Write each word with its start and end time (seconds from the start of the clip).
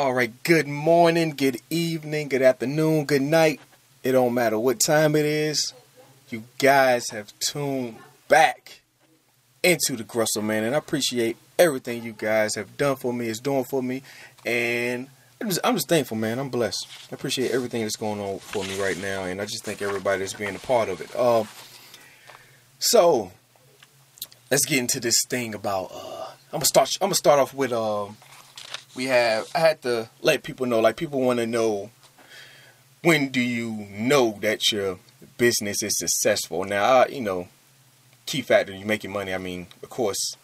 All 0.00 0.14
right, 0.14 0.32
good 0.44 0.66
morning, 0.66 1.34
good 1.36 1.58
evening, 1.68 2.30
good 2.30 2.40
afternoon, 2.40 3.04
good 3.04 3.20
night. 3.20 3.60
It 4.02 4.12
don't 4.12 4.32
matter 4.32 4.58
what 4.58 4.80
time 4.80 5.14
it 5.14 5.26
is. 5.26 5.74
You 6.30 6.44
guys 6.56 7.10
have 7.10 7.38
tuned 7.38 7.98
back 8.26 8.80
into 9.62 9.96
the 9.96 10.04
Grussel 10.04 10.42
Man, 10.42 10.64
and 10.64 10.74
I 10.74 10.78
appreciate 10.78 11.36
everything 11.58 12.02
you 12.02 12.14
guys 12.14 12.54
have 12.54 12.78
done 12.78 12.96
for 12.96 13.12
me, 13.12 13.26
is 13.26 13.40
doing 13.40 13.64
for 13.64 13.82
me, 13.82 14.02
and 14.46 15.06
I'm 15.38 15.48
just, 15.48 15.60
I'm 15.62 15.74
just 15.74 15.90
thankful, 15.90 16.16
man. 16.16 16.38
I'm 16.38 16.48
blessed. 16.48 16.86
I 17.12 17.14
appreciate 17.14 17.50
everything 17.50 17.82
that's 17.82 17.96
going 17.96 18.20
on 18.20 18.38
for 18.38 18.64
me 18.64 18.80
right 18.80 18.96
now, 18.96 19.24
and 19.24 19.38
I 19.38 19.44
just 19.44 19.64
thank 19.64 19.82
everybody 19.82 20.20
that's 20.20 20.32
being 20.32 20.56
a 20.56 20.60
part 20.60 20.88
of 20.88 21.02
it. 21.02 21.14
Uh, 21.14 21.44
so 22.78 23.32
let's 24.50 24.64
get 24.64 24.78
into 24.78 24.98
this 24.98 25.26
thing 25.28 25.54
about. 25.54 25.90
Uh, 25.92 26.30
I'm 26.54 26.60
gonna 26.60 26.64
start. 26.64 26.90
I'm 27.02 27.08
gonna 27.08 27.16
start 27.16 27.38
off 27.38 27.52
with. 27.52 27.74
Um, 27.74 28.16
we 28.94 29.06
have. 29.06 29.48
I 29.54 29.60
had 29.60 29.82
to 29.82 30.10
let 30.20 30.42
people 30.42 30.66
know. 30.66 30.80
Like 30.80 30.96
people 30.96 31.20
want 31.20 31.38
to 31.38 31.46
know. 31.46 31.90
When 33.02 33.30
do 33.30 33.40
you 33.40 33.86
know 33.90 34.38
that 34.42 34.70
your 34.70 34.98
business 35.38 35.82
is 35.82 35.98
successful? 35.98 36.64
Now, 36.64 36.84
I, 36.84 37.06
you 37.06 37.22
know, 37.22 37.48
key 38.26 38.42
factor. 38.42 38.74
You 38.74 38.84
making 38.84 39.10
money. 39.10 39.32
I 39.32 39.38
mean, 39.38 39.68
of 39.82 39.88
course, 39.88 40.36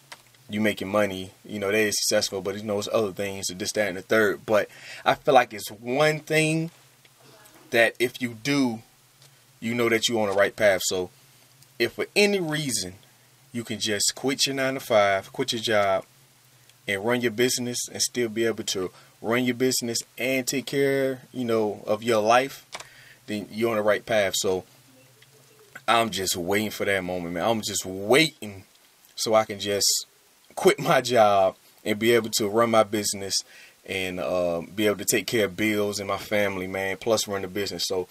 you 0.49 0.59
making 0.59 0.87
money. 0.87 1.31
You 1.45 1.59
know, 1.59 1.67
that 1.67 1.77
is 1.77 1.95
successful. 1.99 2.41
But 2.41 2.57
you 2.57 2.63
know, 2.63 2.79
it's 2.79 2.89
other 2.91 3.11
things. 3.11 3.47
This, 3.47 3.71
that, 3.73 3.89
and 3.89 3.97
the 3.97 4.01
third. 4.01 4.45
But 4.45 4.69
I 5.05 5.13
feel 5.13 5.33
like 5.33 5.53
it's 5.53 5.69
one 5.69 6.19
thing 6.19 6.71
that 7.69 7.95
if 7.99 8.21
you 8.21 8.37
do, 8.41 8.81
you 9.59 9.75
know 9.75 9.89
that 9.89 10.07
you're 10.07 10.21
on 10.21 10.29
the 10.29 10.35
right 10.35 10.55
path. 10.55 10.81
So, 10.85 11.09
if 11.77 11.93
for 11.93 12.05
any 12.15 12.39
reason 12.39 12.95
you 13.51 13.63
can 13.63 13.79
just 13.79 14.15
quit 14.15 14.47
your 14.47 14.55
nine 14.55 14.75
to 14.75 14.79
five, 14.79 15.31
quit 15.31 15.53
your 15.53 15.61
job, 15.61 16.05
and 16.87 17.03
run 17.03 17.21
your 17.21 17.31
business 17.31 17.87
and 17.91 18.01
still 18.01 18.29
be 18.29 18.45
able 18.45 18.63
to 18.63 18.91
run 19.21 19.43
your 19.43 19.55
business 19.55 19.99
and 20.17 20.47
take 20.47 20.65
care, 20.65 21.21
you 21.31 21.45
know, 21.45 21.83
of 21.85 22.03
your 22.03 22.21
life, 22.21 22.65
then 23.25 23.47
you're 23.51 23.71
on 23.71 23.77
the 23.77 23.81
right 23.81 24.05
path. 24.05 24.33
So 24.35 24.63
I'm 25.87 26.09
just 26.09 26.35
waiting 26.35 26.69
for 26.69 26.85
that 26.85 27.03
moment, 27.03 27.33
man. 27.33 27.47
I'm 27.47 27.61
just 27.61 27.85
waiting 27.85 28.63
so 29.15 29.33
I 29.33 29.45
can 29.45 29.59
just 29.59 30.05
quit 30.55 30.79
my 30.79 31.01
job 31.01 31.55
and 31.83 31.99
be 31.99 32.11
able 32.11 32.29
to 32.31 32.47
run 32.47 32.71
my 32.71 32.83
business 32.83 33.35
and 33.85 34.19
uh, 34.19 34.61
be 34.75 34.85
able 34.85 34.97
to 34.97 35.05
take 35.05 35.27
care 35.27 35.45
of 35.45 35.55
bills 35.55 35.99
and 35.99 36.07
my 36.07 36.17
family, 36.17 36.67
man, 36.67 36.97
plus 36.97 37.27
run 37.27 37.41
the 37.41 37.47
business. 37.47 37.83
So 37.87 38.07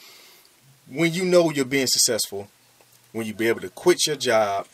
when 0.90 1.12
you 1.12 1.24
know 1.24 1.50
you're 1.50 1.64
being 1.64 1.86
successful, 1.86 2.48
when 3.12 3.26
you 3.26 3.34
be 3.34 3.48
able 3.48 3.60
to 3.60 3.68
quit 3.68 4.06
your 4.06 4.16
job 4.16 4.66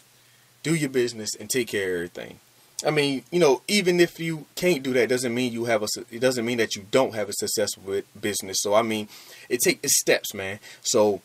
do 0.62 0.74
your 0.74 0.90
business 0.90 1.34
and 1.34 1.50
take 1.50 1.68
care 1.68 1.88
of 1.88 1.94
everything. 1.94 2.38
I 2.84 2.90
mean, 2.90 3.22
you 3.30 3.38
know, 3.38 3.62
even 3.68 4.00
if 4.00 4.18
you 4.18 4.46
can't 4.54 4.82
do 4.82 4.92
that, 4.94 5.08
doesn't 5.08 5.34
mean 5.34 5.52
you 5.52 5.64
have 5.66 5.82
a. 5.82 5.88
It 6.10 6.20
doesn't 6.20 6.44
mean 6.44 6.58
that 6.58 6.74
you 6.74 6.86
don't 6.90 7.14
have 7.14 7.28
a 7.28 7.32
successful 7.32 8.02
business. 8.20 8.58
So 8.60 8.74
I 8.74 8.82
mean, 8.82 9.08
it 9.48 9.60
takes 9.60 9.96
steps, 9.96 10.34
man. 10.34 10.58
So 10.82 11.22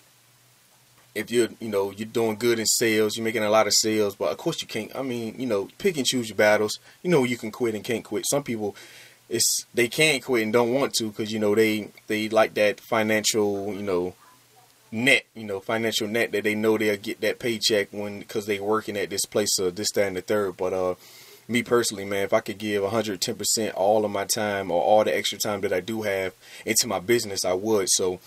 if 1.18 1.32
you're, 1.32 1.50
you 1.60 1.70
know, 1.70 1.92
you're 1.92 2.08
doing 2.08 2.36
good 2.36 2.60
in 2.60 2.68
sales, 2.68 3.18
you're 3.18 3.24
making 3.24 3.44
a 3.44 3.50
lot 3.50 3.66
of 3.66 3.74
sales, 3.74 4.16
but 4.16 4.32
of 4.32 4.38
course 4.38 4.62
you 4.62 4.68
can't. 4.68 4.96
I 4.96 5.02
mean, 5.02 5.36
you 5.40 5.48
know, 5.48 5.68
pick 5.80 5.98
and 5.98 6.06
choose 6.06 6.30
your 6.30 6.36
battles. 6.36 6.80
You 7.02 7.10
know, 7.10 7.24
you 7.24 7.38
can 7.38 7.50
quit 7.50 7.74
and 7.74 7.84
can't 7.84 8.04
quit. 8.04 8.26
Some 8.28 8.44
people, 8.44 8.76
it's 9.28 9.66
they 9.74 9.88
can't 9.88 10.24
quit 10.24 10.44
and 10.44 10.54
don't 10.54 10.74
want 10.74 10.94
to 10.96 11.10
because 11.10 11.34
you 11.34 11.40
know 11.40 11.56
they 11.56 11.90
they 12.06 12.30
like 12.30 12.54
that 12.54 12.80
financial, 12.80 13.74
you 13.74 13.82
know, 13.82 14.14
net, 14.92 15.26
you 15.34 15.44
know, 15.44 15.60
financial 15.60 16.08
net 16.08 16.32
that 16.34 16.44
they 16.44 16.54
know 16.54 16.78
they'll 16.78 16.98
get 16.98 17.22
that 17.22 17.40
paycheck 17.40 17.88
when 17.92 18.20
because 18.20 18.46
they're 18.46 18.64
working 18.64 18.96
at 18.96 19.10
this 19.10 19.26
place 19.26 19.60
or 19.60 19.72
this, 19.72 19.92
that, 19.94 20.08
and 20.08 20.18
the 20.18 20.22
third. 20.22 20.56
But 20.56 20.74
uh, 20.74 20.96
me 21.48 21.64
personally, 21.64 22.06
man, 22.06 22.24
if 22.24 22.34
I 22.34 22.42
could 22.42 22.58
give 22.58 22.84
110% 22.84 23.74
all 23.76 24.04
of 24.04 24.12
my 24.12 24.26
time 24.26 24.70
or 24.70 24.82
all 24.82 25.04
the 25.04 25.16
extra 25.16 25.38
time 25.38 25.62
that 25.62 25.72
I 25.72 25.80
do 25.80 26.02
have 26.02 26.34
into 26.66 26.88
my 26.88 27.00
business, 27.00 27.46
I 27.46 27.54
would. 27.54 27.90
So 27.90 28.20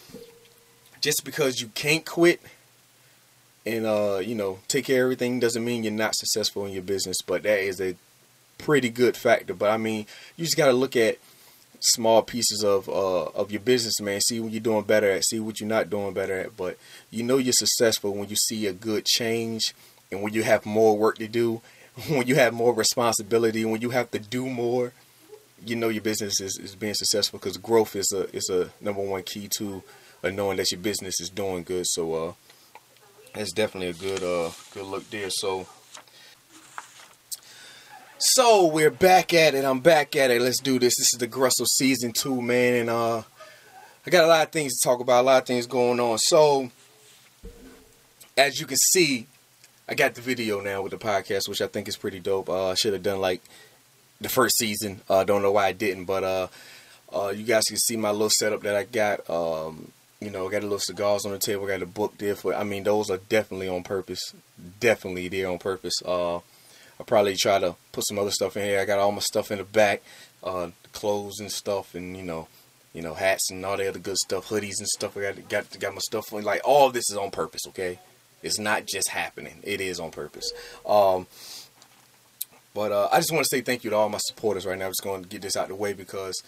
just 1.01 1.25
because 1.25 1.61
you 1.61 1.69
can't 1.75 2.05
quit 2.07 2.41
and 3.67 3.87
uh, 3.87 4.21
you 4.25 4.35
know, 4.35 4.59
take 4.69 4.87
care 4.87 5.03
of 5.03 5.07
everything 5.07 5.41
doesn't 5.41 5.65
mean 5.65 5.85
you're 5.85 5.93
not 5.93 6.15
successful 6.15 6.65
in 6.65 6.73
your 6.73 6.83
business. 6.83 7.19
But 7.23 7.43
that 7.43 7.61
is 7.61 7.81
a 7.81 7.97
pretty 8.59 8.91
good 8.91 9.17
factor. 9.17 9.55
But 9.55 9.71
I 9.71 9.77
mean, 9.77 10.07
you 10.37 10.45
just 10.45 10.57
got 10.57 10.67
to 10.67 10.73
look 10.73 10.97
at 10.97 11.19
small 11.81 12.23
pieces 12.23 12.63
of 12.63 12.89
uh, 12.89 13.25
of 13.27 13.51
your 13.51 13.61
business, 13.61 14.01
man. 14.01 14.21
See 14.21 14.41
what 14.41 14.53
you're 14.53 14.61
doing 14.61 14.85
better 14.85 15.11
at. 15.11 15.25
See 15.25 15.41
what 15.41 15.61
you're 15.61 15.69
not 15.69 15.91
doing 15.91 16.15
better 16.15 16.39
at. 16.39 16.57
But 16.57 16.79
you 17.11 17.23
know 17.23 17.39
you're 17.39 17.53
successful 17.53 18.15
when 18.15 18.29
you 18.29 18.37
see 18.37 18.67
a 18.67 18.73
good 18.73 19.05
change, 19.05 19.75
and 20.11 20.23
when 20.23 20.33
you 20.33 20.43
have 20.43 20.65
more 20.65 20.97
work 20.97 21.19
to 21.19 21.29
do, 21.29 21.61
when 22.09 22.27
you 22.27 22.35
have 22.37 22.53
more 22.55 22.75
responsibility, 22.75 23.65
when 23.65 23.81
you 23.81 23.91
have 23.91 24.11
to 24.13 24.19
do 24.19 24.47
more. 24.47 24.93
You 25.63 25.77
know 25.77 25.91
your 25.91 26.03
business 26.03 26.41
is, 26.41 26.59
is 26.59 26.75
being 26.75 26.95
successful 26.95 27.39
because 27.39 27.59
growth 27.59 27.95
is 27.95 28.11
a 28.13 28.35
is 28.35 28.49
a 28.49 28.71
number 28.83 29.03
one 29.03 29.23
key 29.23 29.47
to 29.59 29.83
uh, 30.25 30.31
knowing 30.31 30.57
that 30.57 30.73
your 30.73 30.81
business 30.81 31.21
is 31.21 31.29
doing 31.29 31.65
good. 31.65 31.87
So 31.87 32.15
uh, 32.15 32.33
that's 33.35 33.53
definitely 33.53 33.89
a 33.89 33.93
good 33.93 34.23
uh 34.23 34.53
good 34.73 34.87
look 34.87 35.11
there. 35.11 35.29
So 35.29 35.67
so 38.23 38.67
we're 38.67 38.91
back 38.91 39.33
at 39.33 39.55
it. 39.55 39.65
I'm 39.65 39.81
back 39.81 40.15
at 40.15 40.31
it. 40.31 40.43
Let's 40.43 40.61
do 40.61 40.79
this. 40.79 40.97
This 40.99 41.15
is 41.15 41.19
the 41.19 41.27
Grussel 41.27 41.67
season 41.67 42.13
two, 42.13 42.43
man, 42.43 42.75
and 42.75 42.91
uh, 42.91 43.23
I 44.07 44.11
got 44.11 44.25
a 44.25 44.27
lot 44.27 44.47
of 44.47 44.53
things 44.53 44.79
to 44.79 44.85
talk 44.87 45.01
about. 45.01 45.23
A 45.23 45.27
lot 45.27 45.43
of 45.43 45.47
things 45.47 45.67
going 45.67 45.99
on. 45.99 46.19
So, 46.19 46.71
as 48.37 48.61
you 48.61 48.67
can 48.67 48.77
see, 48.77 49.27
I 49.91 49.95
got 49.95 50.15
the 50.15 50.21
video 50.21 50.61
now 50.61 50.83
with 50.83 50.93
the 50.93 50.99
podcast, 50.99 51.49
which 51.49 51.61
I 51.61 51.67
think 51.67 51.89
is 51.89 51.97
pretty 51.97 52.21
dope. 52.21 52.49
Uh, 52.49 52.69
I 52.69 52.75
should 52.75 52.93
have 52.93 53.03
done 53.03 53.21
like 53.21 53.43
the 54.21 54.29
first 54.29 54.57
season. 54.57 55.01
Uh, 55.09 55.25
don't 55.25 55.43
know 55.43 55.53
why 55.53 55.67
I 55.67 55.73
didn't, 55.73 56.05
but 56.05 56.25
uh, 56.25 56.49
uh, 57.13 57.29
you 57.29 57.45
guys 57.45 57.65
can 57.65 57.77
see 57.77 57.97
my 57.97 58.11
little 58.11 58.31
setup 58.31 58.63
that 58.63 58.77
I 58.77 58.85
got. 58.85 59.29
Um, 59.29 59.93
you 60.21 60.31
know, 60.31 60.47
I 60.47 60.51
got 60.51 60.61
a 60.61 60.67
little 60.67 60.79
cigars 60.79 61.27
on 61.27 61.33
the 61.33 61.39
table. 61.39 61.67
Got 61.67 61.83
a 61.83 61.87
book 61.87 62.17
there 62.19 62.37
for. 62.37 62.55
I 62.55 62.63
mean, 62.63 62.85
those 62.85 63.11
are 63.11 63.19
definitely 63.29 63.69
on 63.69 63.83
purpose. 63.83 64.35
Definitely 64.79 65.29
there 65.29 65.51
on 65.51 65.59
purpose. 65.59 65.95
Uh 66.05 66.41
I'll 67.01 67.07
probably 67.07 67.35
try 67.35 67.59
to 67.59 67.77
put 67.93 68.07
some 68.07 68.19
other 68.19 68.31
stuff 68.31 68.59
in 68.59 68.63
here. 68.63 68.79
I 68.79 68.85
got 68.85 68.99
all 68.99 69.11
my 69.11 69.21
stuff 69.21 69.51
in 69.51 69.57
the 69.57 69.65
back, 69.65 70.03
uh, 70.45 70.69
clothes 70.93 71.41
and 71.41 71.51
stuff, 71.51 71.95
and 71.95 72.15
you 72.15 72.23
know, 72.23 72.47
you 72.93 73.01
know, 73.01 73.15
hats 73.15 73.51
and 73.51 73.65
all 73.65 73.79
the 73.79 73.89
other 73.89 73.99
good 73.99 74.19
stuff, 74.19 74.51
hoodies 74.51 74.81
and 74.81 74.87
stuff. 74.87 75.17
I 75.17 75.23
got 75.23 75.49
got 75.49 75.81
got 75.81 75.95
my 75.95 76.01
stuff 76.01 76.31
on. 76.35 76.43
Like 76.43 76.61
all 76.63 76.91
this 76.91 77.11
is 77.11 77.17
on 77.17 77.31
purpose. 77.31 77.63
Okay, 77.69 77.99
it's 78.43 78.59
not 78.59 78.87
just 78.87 79.09
happening. 79.09 79.61
It 79.63 79.81
is 79.81 80.01
on 80.01 80.11
purpose. 80.11 80.53
Um, 80.87 81.27
but 82.75 82.93
uh, 82.93 83.09
I 83.11 83.19
just 83.19 83.33
want 83.33 83.45
to 83.45 83.57
say 83.57 83.63
thank 83.63 83.85
you 83.85 83.91
to 83.91 83.97
all 83.97 84.09
my 84.09 84.19
supporters 84.19 84.65
right 84.65 84.79
now. 84.79 84.87
I'm 84.87 84.93
just 84.93 85.03
going 85.03 85.23
to 85.23 85.29
get 85.29 85.43
this 85.43 85.57
out 85.57 85.69
the 85.69 85.75
way 85.75 85.93
because 85.93 86.41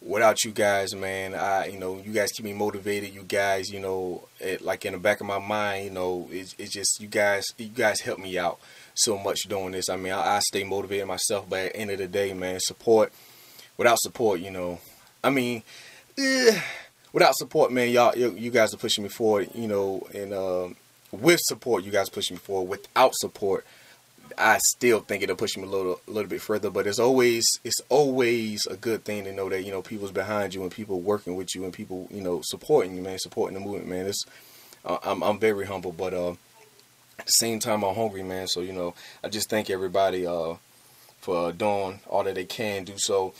without 0.00 0.44
you 0.44 0.50
guys, 0.50 0.94
man, 0.94 1.34
I 1.34 1.66
you 1.66 1.78
know 1.78 2.00
you 2.04 2.12
guys 2.12 2.32
keep 2.32 2.44
me 2.44 2.52
motivated. 2.52 3.14
You 3.14 3.22
guys, 3.22 3.70
you 3.70 3.80
know, 3.80 4.28
it, 4.40 4.60
like 4.62 4.84
in 4.84 4.92
the 4.92 4.98
back 4.98 5.20
of 5.20 5.26
my 5.26 5.38
mind, 5.38 5.86
you 5.86 5.90
know, 5.90 6.28
it's, 6.30 6.54
it's 6.58 6.72
just 6.72 7.00
you 7.00 7.08
guys 7.08 7.46
you 7.56 7.68
guys 7.68 8.00
help 8.00 8.18
me 8.18 8.38
out 8.38 8.58
so 8.94 9.16
much 9.18 9.42
doing 9.48 9.72
this. 9.72 9.88
I 9.88 9.96
mean, 9.96 10.12
I, 10.12 10.36
I 10.36 10.38
stay 10.40 10.64
motivated 10.64 11.06
myself, 11.06 11.48
but 11.48 11.58
at 11.60 11.72
the 11.72 11.78
end 11.78 11.90
of 11.90 11.98
the 11.98 12.08
day, 12.08 12.34
man, 12.34 12.60
support. 12.60 13.12
Without 13.78 13.98
support, 14.00 14.38
you 14.38 14.50
know, 14.50 14.78
I 15.24 15.30
mean, 15.30 15.62
eh, 16.18 16.60
without 17.12 17.34
support, 17.34 17.72
man, 17.72 17.88
y'all, 17.88 18.16
you, 18.16 18.32
you, 18.32 18.50
guys 18.50 18.74
are 18.74 18.76
pushing 18.76 19.02
me 19.02 19.08
forward, 19.08 19.48
you 19.54 19.66
know, 19.66 20.06
and 20.14 20.34
um, 20.34 20.76
with 21.12 21.40
support, 21.42 21.84
you 21.84 21.92
guys 21.92 22.08
pushing 22.08 22.36
me 22.36 22.40
forward. 22.40 22.70
Without 22.70 23.12
support, 23.14 23.64
I 24.38 24.58
still 24.58 25.00
think 25.00 25.22
it'll 25.22 25.36
push 25.36 25.56
me 25.56 25.64
a 25.64 25.66
little, 25.66 26.00
a 26.08 26.10
little 26.10 26.28
bit 26.28 26.40
further. 26.40 26.70
But 26.70 26.86
it's 26.86 26.98
always, 26.98 27.60
it's 27.64 27.80
always 27.88 28.66
a 28.66 28.76
good 28.76 29.04
thing 29.04 29.24
to 29.24 29.32
know 29.32 29.48
that 29.50 29.62
you 29.62 29.70
know 29.70 29.82
people's 29.82 30.12
behind 30.12 30.54
you 30.54 30.62
and 30.62 30.70
people 30.70 31.00
working 31.00 31.36
with 31.36 31.54
you 31.54 31.64
and 31.64 31.72
people, 31.72 32.08
you 32.10 32.22
know, 32.22 32.40
supporting 32.44 32.96
you, 32.96 33.02
man, 33.02 33.18
supporting 33.18 33.54
the 33.54 33.64
movement, 33.64 33.88
man. 33.88 34.06
It's, 34.06 34.24
uh, 34.84 34.98
I'm, 35.04 35.22
I'm 35.22 35.38
very 35.38 35.66
humble, 35.66 35.92
but 35.92 36.14
uh, 36.14 36.32
at 37.18 37.26
the 37.26 37.32
same 37.32 37.58
time 37.58 37.84
I'm 37.84 37.94
hungry, 37.94 38.22
man. 38.22 38.48
So 38.48 38.60
you 38.60 38.72
know, 38.72 38.94
I 39.22 39.28
just 39.28 39.50
thank 39.50 39.70
everybody 39.70 40.26
uh, 40.26 40.54
for 41.20 41.52
doing 41.52 42.00
all 42.08 42.24
that 42.24 42.34
they 42.34 42.46
can 42.46 42.84
do. 42.84 42.94
So 42.96 43.34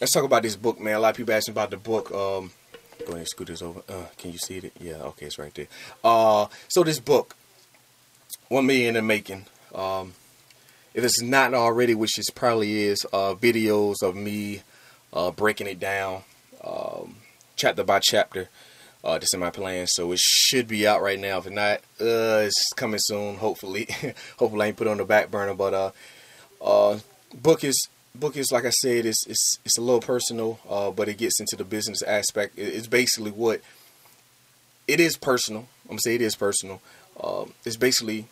let's 0.00 0.12
talk 0.12 0.24
about 0.24 0.42
this 0.42 0.56
book, 0.56 0.78
man. 0.78 0.96
A 0.96 1.00
lot 1.00 1.10
of 1.10 1.16
people 1.16 1.34
asking 1.34 1.52
about 1.52 1.70
the 1.70 1.78
book. 1.78 2.12
Um, 2.12 2.52
go 3.06 3.14
ahead, 3.14 3.28
scoot 3.28 3.48
this 3.48 3.62
over. 3.62 3.82
Uh, 3.88 4.06
can 4.16 4.32
you 4.32 4.38
see 4.38 4.58
it? 4.58 4.72
Yeah, 4.80 4.94
okay, 4.94 5.26
it's 5.26 5.38
right 5.38 5.54
there. 5.54 5.68
Uh, 6.02 6.46
so 6.68 6.82
this 6.82 7.00
book, 7.00 7.36
one 8.48 8.66
million 8.66 8.88
in 8.88 8.94
the 8.94 9.02
making. 9.02 9.46
Um, 9.74 10.14
if 10.94 11.02
it's 11.02 11.20
not 11.20 11.54
already, 11.54 11.94
which 11.94 12.18
it 12.18 12.26
probably 12.34 12.84
is, 12.84 13.04
uh, 13.12 13.34
videos 13.34 13.96
of 14.02 14.14
me 14.14 14.62
uh, 15.12 15.30
breaking 15.30 15.66
it 15.66 15.80
down, 15.80 16.22
um, 16.62 17.16
chapter 17.56 17.84
by 17.84 17.98
chapter. 17.98 18.48
Uh, 19.02 19.18
that's 19.18 19.34
in 19.34 19.40
my 19.40 19.50
plan, 19.50 19.86
so 19.86 20.12
it 20.12 20.18
should 20.18 20.66
be 20.66 20.86
out 20.86 21.02
right 21.02 21.18
now. 21.18 21.36
If 21.36 21.50
not, 21.50 21.80
uh, 22.00 22.40
it's 22.46 22.72
coming 22.74 22.98
soon. 22.98 23.36
Hopefully, 23.36 23.86
hopefully 24.38 24.62
I 24.64 24.68
ain't 24.68 24.78
put 24.78 24.86
on 24.86 24.96
the 24.96 25.04
back 25.04 25.30
burner. 25.30 25.52
But 25.52 25.74
uh, 25.74 25.90
uh, 26.64 26.98
book 27.34 27.64
is 27.64 27.88
book 28.14 28.36
is 28.36 28.52
like 28.52 28.64
I 28.64 28.70
said, 28.70 29.06
it's 29.06 29.26
it's 29.26 29.58
it's 29.64 29.78
a 29.78 29.82
little 29.82 30.00
personal, 30.00 30.60
uh, 30.68 30.90
but 30.90 31.08
it 31.08 31.18
gets 31.18 31.40
into 31.40 31.56
the 31.56 31.64
business 31.64 32.02
aspect. 32.02 32.54
It's 32.58 32.86
basically 32.86 33.30
what 33.30 33.60
it 34.86 35.00
is 35.00 35.16
personal. 35.16 35.68
I'm 35.84 35.90
gonna 35.90 36.00
say 36.00 36.14
it 36.14 36.22
is 36.22 36.36
personal. 36.36 36.80
Um, 37.22 37.52
it's 37.64 37.76
basically 37.76 38.26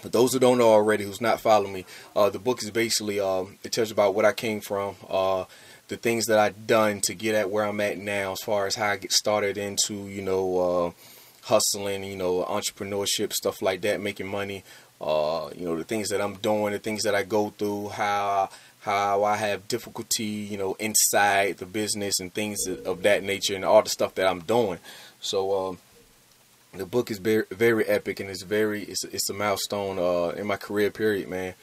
For 0.00 0.08
those 0.08 0.32
who 0.32 0.38
don't 0.40 0.58
know 0.58 0.70
already, 0.72 1.04
who's 1.04 1.20
not 1.20 1.40
following 1.40 1.72
me, 1.72 1.84
uh, 2.16 2.28
the 2.30 2.38
book 2.38 2.62
is 2.62 2.70
basically 2.70 3.20
um, 3.20 3.58
it 3.62 3.72
tells 3.72 3.90
about 3.90 4.14
what 4.14 4.24
I 4.24 4.32
came 4.32 4.60
from, 4.60 4.96
uh, 5.08 5.44
the 5.88 5.96
things 5.96 6.26
that 6.26 6.38
I've 6.38 6.66
done 6.66 7.00
to 7.02 7.14
get 7.14 7.34
at 7.36 7.50
where 7.50 7.64
I'm 7.64 7.80
at 7.80 7.98
now, 7.98 8.32
as 8.32 8.40
far 8.40 8.66
as 8.66 8.74
how 8.74 8.88
I 8.90 8.96
get 8.96 9.12
started 9.12 9.56
into 9.58 10.08
you 10.08 10.22
know 10.22 10.58
uh, 10.58 10.90
hustling, 11.42 12.02
you 12.04 12.16
know 12.16 12.44
entrepreneurship, 12.44 13.32
stuff 13.32 13.62
like 13.62 13.82
that, 13.82 14.00
making 14.00 14.26
money. 14.26 14.64
Uh, 15.00 15.50
you 15.56 15.64
know 15.66 15.76
the 15.76 15.84
things 15.84 16.08
that 16.08 16.20
I'm 16.20 16.34
doing, 16.36 16.72
the 16.72 16.78
things 16.78 17.02
that 17.04 17.14
I 17.14 17.22
go 17.22 17.50
through, 17.50 17.88
how 17.90 18.50
how 18.82 19.24
I 19.24 19.36
have 19.36 19.68
difficulty, 19.68 20.24
you 20.24 20.58
know, 20.58 20.74
inside 20.74 21.58
the 21.58 21.66
business 21.66 22.20
and 22.20 22.32
things 22.32 22.66
of 22.66 23.02
that 23.02 23.22
nature, 23.22 23.54
and 23.54 23.64
all 23.64 23.82
the 23.82 23.90
stuff 23.90 24.14
that 24.16 24.28
I'm 24.28 24.40
doing. 24.40 24.78
So. 25.20 25.68
Um, 25.68 25.78
the 26.74 26.86
book 26.86 27.10
is 27.10 27.18
very, 27.18 27.44
very 27.50 27.84
epic 27.84 28.18
and 28.20 28.30
it's 28.30 28.42
very 28.42 28.84
it's, 28.84 29.04
it's 29.04 29.28
a 29.28 29.34
milestone 29.34 29.98
uh, 29.98 30.30
in 30.30 30.46
my 30.46 30.56
career 30.56 30.90
period 30.90 31.28
man. 31.28 31.54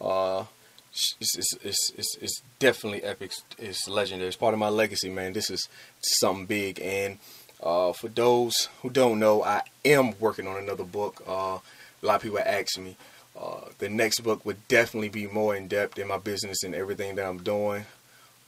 Uh, 0.00 0.44
it's, 0.90 1.36
it's, 1.36 1.56
it's, 1.62 1.90
it's, 1.96 2.16
it's 2.20 2.42
definitely 2.58 3.02
epic. 3.02 3.32
It's 3.58 3.88
legendary. 3.88 4.28
It's 4.28 4.36
part 4.36 4.54
of 4.54 4.60
my 4.60 4.68
legacy 4.68 5.10
man. 5.10 5.32
This 5.32 5.50
is 5.50 5.68
something 6.00 6.46
big. 6.46 6.80
And 6.80 7.18
uh, 7.62 7.92
for 7.92 8.08
those 8.08 8.68
who 8.80 8.90
don't 8.90 9.18
know 9.18 9.42
I 9.42 9.62
am 9.84 10.18
working 10.18 10.46
on 10.46 10.56
another 10.56 10.84
book. 10.84 11.22
Uh, 11.26 11.58
a 12.02 12.06
lot 12.06 12.16
of 12.16 12.22
people 12.22 12.38
ask 12.38 12.78
me 12.78 12.96
uh, 13.38 13.68
the 13.78 13.88
next 13.88 14.20
book 14.20 14.44
would 14.44 14.66
definitely 14.68 15.08
be 15.08 15.26
more 15.26 15.56
in 15.56 15.68
depth 15.68 15.98
in 15.98 16.08
my 16.08 16.18
business 16.18 16.62
and 16.62 16.74
everything 16.74 17.16
that 17.16 17.26
I'm 17.26 17.42
doing 17.42 17.84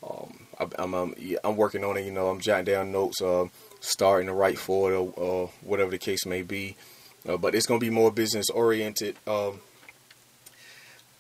um, 0.03 0.47
I, 0.59 0.67
I'm, 0.79 0.95
I'm, 0.95 1.15
I'm 1.43 1.57
working 1.57 1.85
on 1.85 1.97
it 1.97 2.05
you 2.05 2.13
know 2.13 2.29
I'm 2.29 2.41
jotting 2.41 2.67
down 2.67 2.93
notes 2.93 3.21
uh, 3.21 3.47
starting 3.87 4.27
to 4.27 4.33
write 4.33 4.59
for 4.59 4.93
it 4.93 4.97
or, 4.97 5.51
whatever 5.63 5.91
the 5.91 5.99
case 5.99 6.27
may 6.27 6.43
be. 6.43 6.77
Uh, 7.27 7.37
but 7.37 7.55
it's 7.55 7.67
to 7.67 7.79
be 7.79 7.91
more 7.91 8.11
business 8.11 8.51
oriented. 8.51 9.17
Um, 9.27 9.61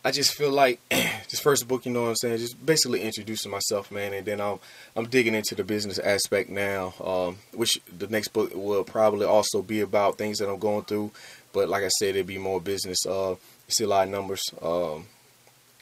I 0.05 0.13
just 0.13 0.35
feel 0.35 0.53
like 0.53 0.81
this 0.91 1.41
first 1.41 1.67
book, 1.67 1.85
you 1.85 1.93
know 1.93 2.03
what 2.03 2.09
I'm 2.11 2.17
saying, 2.17 2.39
just 2.39 2.65
basically 2.65 3.03
introducing 3.03 3.51
myself, 3.51 3.91
man, 3.91 4.13
and 4.13 4.25
then 4.25 4.41
I'm 4.41 4.61
I'm 4.95 5.07
digging 5.07 5.35
into 5.35 5.57
the 5.57 5.65
business 5.65 5.99
aspect 5.99 6.49
now, 6.49 6.95
um, 7.03 7.39
which 7.53 7.81
the 7.99 8.07
next 8.07 8.29
book 8.29 8.53
will 8.55 8.85
probably 8.85 9.27
also 9.27 9.63
be 9.63 9.81
about 9.81 10.17
things 10.17 10.39
that 10.39 10.49
I'm 10.49 10.61
going 10.61 10.85
through. 10.85 11.11
But 11.53 11.69
like 11.69 11.83
I 11.83 11.89
said, 11.89 12.15
it'll 12.15 12.27
be 12.27 12.39
more 12.39 12.61
business. 12.61 13.05
Uh, 13.05 13.35
you 13.67 13.73
see 13.73 13.85
a 13.85 13.89
lot 13.89 14.07
of 14.07 14.13
numbers, 14.13 14.43
um, 14.63 15.07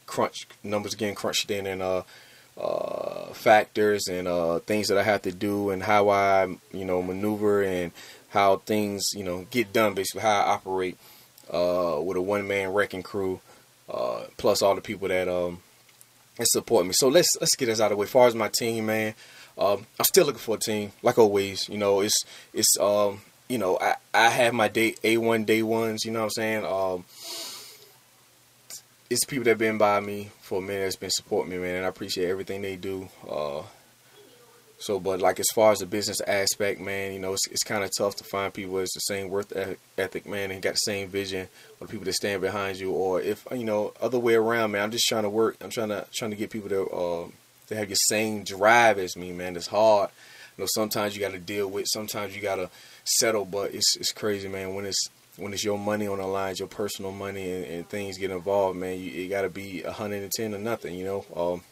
crunch 0.06 0.46
numbers 0.62 0.94
getting 0.94 1.14
crunched 1.14 1.50
in, 1.50 1.66
and 1.66 1.82
uh, 1.82 2.02
uh, 2.56 3.32
factors 3.32 4.06
and 4.08 4.28
uh, 4.28 4.58
things 4.60 4.88
that 4.88 4.98
I 4.98 5.02
have 5.02 5.22
to 5.22 5.32
do 5.32 5.70
and 5.70 5.82
how 5.82 6.08
I, 6.08 6.56
you 6.72 6.84
know, 6.84 7.02
maneuver 7.02 7.62
and 7.62 7.92
how 8.30 8.56
things, 8.58 9.12
you 9.14 9.24
know, 9.24 9.46
get 9.50 9.72
done. 9.72 9.94
Basically, 9.94 10.22
how 10.22 10.40
I 10.40 10.52
operate 10.52 10.98
uh, 11.52 12.00
with 12.02 12.16
a 12.16 12.22
one-man 12.22 12.72
wrecking 12.72 13.02
crew, 13.02 13.40
uh, 13.88 14.24
plus 14.36 14.62
all 14.62 14.74
the 14.74 14.80
people 14.80 15.08
that 15.08 15.28
um 15.28 15.60
that 16.36 16.48
support 16.48 16.86
me. 16.86 16.92
So 16.92 17.08
let's 17.08 17.36
let's 17.40 17.56
get 17.56 17.66
this 17.66 17.80
out 17.80 17.86
of 17.86 17.90
the 17.90 17.96
way. 17.96 18.04
As 18.04 18.10
far 18.10 18.26
as 18.26 18.34
my 18.34 18.48
team, 18.48 18.86
man, 18.86 19.14
um, 19.58 19.86
I'm 19.98 20.04
still 20.04 20.26
looking 20.26 20.40
for 20.40 20.56
a 20.56 20.58
team, 20.58 20.92
like 21.02 21.18
always. 21.18 21.68
You 21.68 21.78
know, 21.78 22.00
it's 22.00 22.24
it's 22.52 22.78
um, 22.78 23.20
you 23.48 23.58
know, 23.58 23.78
I 23.80 23.96
I 24.12 24.28
have 24.28 24.54
my 24.54 24.68
day 24.68 24.92
A1 25.04 25.46
day 25.46 25.62
ones. 25.62 26.04
You 26.04 26.12
know 26.12 26.20
what 26.20 26.24
I'm 26.24 26.30
saying? 26.30 26.64
Um, 26.64 27.04
it's 29.10 29.24
people 29.24 29.44
that 29.44 29.50
have 29.50 29.58
been 29.58 29.78
by 29.78 30.00
me 30.00 30.30
for 30.40 30.58
a 30.58 30.62
minute 30.62 30.84
that's 30.84 30.96
been 30.96 31.10
supporting 31.10 31.52
me, 31.52 31.58
man, 31.58 31.76
and 31.76 31.84
I 31.84 31.88
appreciate 31.88 32.28
everything 32.28 32.62
they 32.62 32.76
do. 32.76 33.08
Uh, 33.28 33.62
so, 34.78 34.98
but 34.98 35.20
like 35.20 35.40
as 35.40 35.48
far 35.54 35.72
as 35.72 35.78
the 35.78 35.86
business 35.86 36.20
aspect, 36.22 36.80
man, 36.80 37.12
you 37.12 37.18
know, 37.18 37.32
it's, 37.32 37.46
it's 37.48 37.62
kind 37.62 37.84
of 37.84 37.90
tough 37.96 38.16
to 38.16 38.24
find 38.24 38.52
people 38.52 38.76
that's 38.76 38.94
the 38.94 39.00
same 39.00 39.28
worth 39.28 39.52
ethic, 39.96 40.26
man, 40.26 40.50
and 40.50 40.60
got 40.60 40.74
the 40.74 40.78
same 40.78 41.08
vision, 41.08 41.48
or 41.80 41.86
people 41.86 42.04
that 42.04 42.14
stand 42.14 42.42
behind 42.42 42.78
you, 42.78 42.90
or 42.90 43.20
if 43.20 43.46
you 43.52 43.64
know, 43.64 43.92
other 44.00 44.18
way 44.18 44.34
around, 44.34 44.72
man. 44.72 44.82
I'm 44.82 44.90
just 44.90 45.06
trying 45.06 45.22
to 45.22 45.30
work. 45.30 45.56
I'm 45.62 45.70
trying 45.70 45.88
to 45.88 46.06
trying 46.14 46.32
to 46.32 46.36
get 46.36 46.50
people 46.50 46.68
to 46.70 46.86
uh, 46.90 47.28
to 47.68 47.76
have 47.76 47.88
your 47.88 47.96
same 47.96 48.42
drive 48.44 48.98
as 48.98 49.16
me, 49.16 49.32
man. 49.32 49.56
It's 49.56 49.68
hard. 49.68 50.10
You 50.56 50.62
know, 50.62 50.68
sometimes 50.74 51.14
you 51.16 51.20
got 51.20 51.32
to 51.32 51.38
deal 51.38 51.68
with. 51.68 51.86
Sometimes 51.88 52.36
you 52.36 52.42
got 52.42 52.56
to 52.56 52.68
settle, 53.04 53.44
but 53.44 53.74
it's 53.74 53.96
it's 53.96 54.12
crazy, 54.12 54.48
man. 54.48 54.74
When 54.74 54.84
it's 54.86 55.08
when 55.36 55.52
it's 55.52 55.64
your 55.64 55.78
money 55.78 56.06
on 56.06 56.18
the 56.18 56.26
line, 56.26 56.54
your 56.58 56.68
personal 56.68 57.10
money, 57.10 57.50
and, 57.50 57.64
and 57.64 57.88
things 57.88 58.18
get 58.18 58.30
involved, 58.30 58.78
man, 58.78 58.98
you, 58.98 59.10
you 59.10 59.28
got 59.28 59.42
to 59.42 59.48
be 59.48 59.82
110 59.82 60.54
or 60.54 60.58
nothing, 60.58 60.94
you 60.94 61.04
know. 61.04 61.24
Um, 61.34 61.62